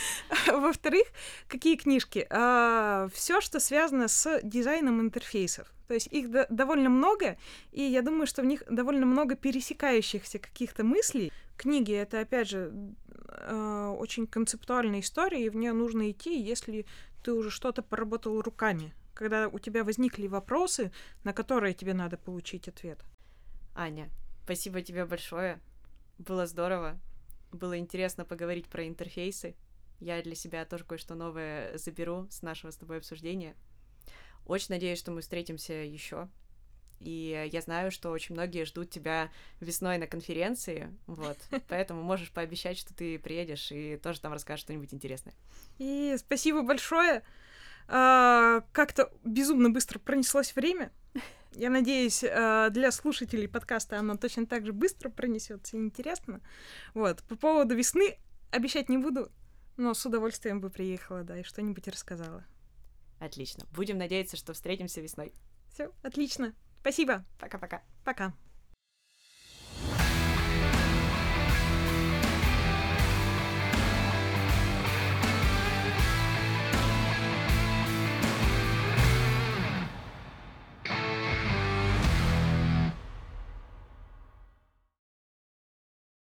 Во-вторых, 0.46 1.06
какие 1.48 1.76
книжки? 1.76 2.26
А, 2.30 3.08
все, 3.12 3.40
что 3.40 3.60
связано 3.60 4.08
с 4.08 4.40
дизайном 4.42 5.00
интерфейсов. 5.00 5.72
То 5.88 5.94
есть 5.94 6.06
их 6.08 6.30
до- 6.30 6.46
довольно 6.48 6.88
много, 6.88 7.36
и 7.70 7.82
я 7.82 8.02
думаю, 8.02 8.26
что 8.26 8.42
в 8.42 8.46
них 8.46 8.62
довольно 8.70 9.06
много 9.06 9.34
пересекающихся 9.34 10.38
каких-то 10.38 10.84
мыслей. 10.84 11.32
Книги 11.56 11.92
это, 11.92 12.20
опять 12.20 12.48
же, 12.48 12.72
э, 13.28 13.96
очень 13.98 14.26
концептуальная 14.26 15.00
история, 15.00 15.44
и 15.44 15.50
в 15.50 15.56
нее 15.56 15.72
нужно 15.72 16.10
идти, 16.10 16.40
если 16.40 16.86
ты 17.22 17.32
уже 17.32 17.50
что-то 17.50 17.82
поработал 17.82 18.40
руками, 18.40 18.94
когда 19.14 19.48
у 19.48 19.58
тебя 19.58 19.84
возникли 19.84 20.26
вопросы, 20.26 20.92
на 21.24 21.32
которые 21.32 21.74
тебе 21.74 21.94
надо 21.94 22.16
получить 22.16 22.68
ответ. 22.68 23.00
Аня, 23.74 24.10
спасибо 24.44 24.82
тебе 24.82 25.04
большое. 25.04 25.60
Было 26.18 26.46
здорово. 26.46 26.98
Было 27.52 27.78
интересно 27.78 28.24
поговорить 28.24 28.68
про 28.68 28.86
интерфейсы. 28.86 29.54
Я 30.02 30.20
для 30.20 30.34
себя 30.34 30.64
тоже 30.64 30.82
кое-что 30.84 31.14
новое 31.14 31.78
заберу 31.78 32.26
с 32.28 32.42
нашего 32.42 32.72
с 32.72 32.76
тобой 32.76 32.98
обсуждения. 32.98 33.54
Очень 34.46 34.70
надеюсь, 34.70 34.98
что 34.98 35.12
мы 35.12 35.20
встретимся 35.20 35.74
еще. 35.74 36.28
И 36.98 37.48
я 37.52 37.60
знаю, 37.60 37.92
что 37.92 38.10
очень 38.10 38.34
многие 38.34 38.64
ждут 38.64 38.90
тебя 38.90 39.30
весной 39.60 39.98
на 39.98 40.08
конференции, 40.08 40.92
вот. 41.06 41.38
Поэтому 41.68 42.02
можешь 42.02 42.32
пообещать, 42.32 42.78
что 42.78 42.92
ты 42.92 43.16
приедешь 43.20 43.70
и 43.70 43.96
тоже 43.96 44.20
там 44.20 44.32
расскажешь 44.32 44.64
что-нибудь 44.64 44.92
интересное. 44.92 45.34
И 45.78 46.16
спасибо 46.18 46.62
большое. 46.62 47.22
А, 47.86 48.62
как-то 48.72 49.12
безумно 49.22 49.70
быстро 49.70 50.00
пронеслось 50.00 50.56
время. 50.56 50.90
Я 51.52 51.70
надеюсь, 51.70 52.24
а, 52.24 52.70
для 52.70 52.90
слушателей 52.90 53.46
подкаста 53.48 54.00
оно 54.00 54.16
точно 54.16 54.46
так 54.46 54.66
же 54.66 54.72
быстро 54.72 55.10
пронесется 55.10 55.76
и 55.76 55.80
интересно. 55.80 56.40
Вот. 56.92 57.22
По 57.28 57.36
поводу 57.36 57.76
весны 57.76 58.18
обещать 58.50 58.88
не 58.88 58.98
буду. 58.98 59.30
Но 59.76 59.94
с 59.94 60.04
удовольствием 60.04 60.60
бы 60.60 60.70
приехала, 60.70 61.24
да, 61.24 61.38
и 61.38 61.42
что-нибудь 61.42 61.88
рассказала. 61.88 62.44
Отлично. 63.18 63.66
Будем 63.72 63.98
надеяться, 63.98 64.36
что 64.36 64.52
встретимся 64.52 65.00
весной. 65.00 65.32
Все, 65.72 65.92
отлично. 66.02 66.54
Спасибо. 66.80 67.24
Пока-пока. 67.38 67.82
Пока. 68.04 68.26
-пока. 68.26 68.32
Пока. 68.32 68.51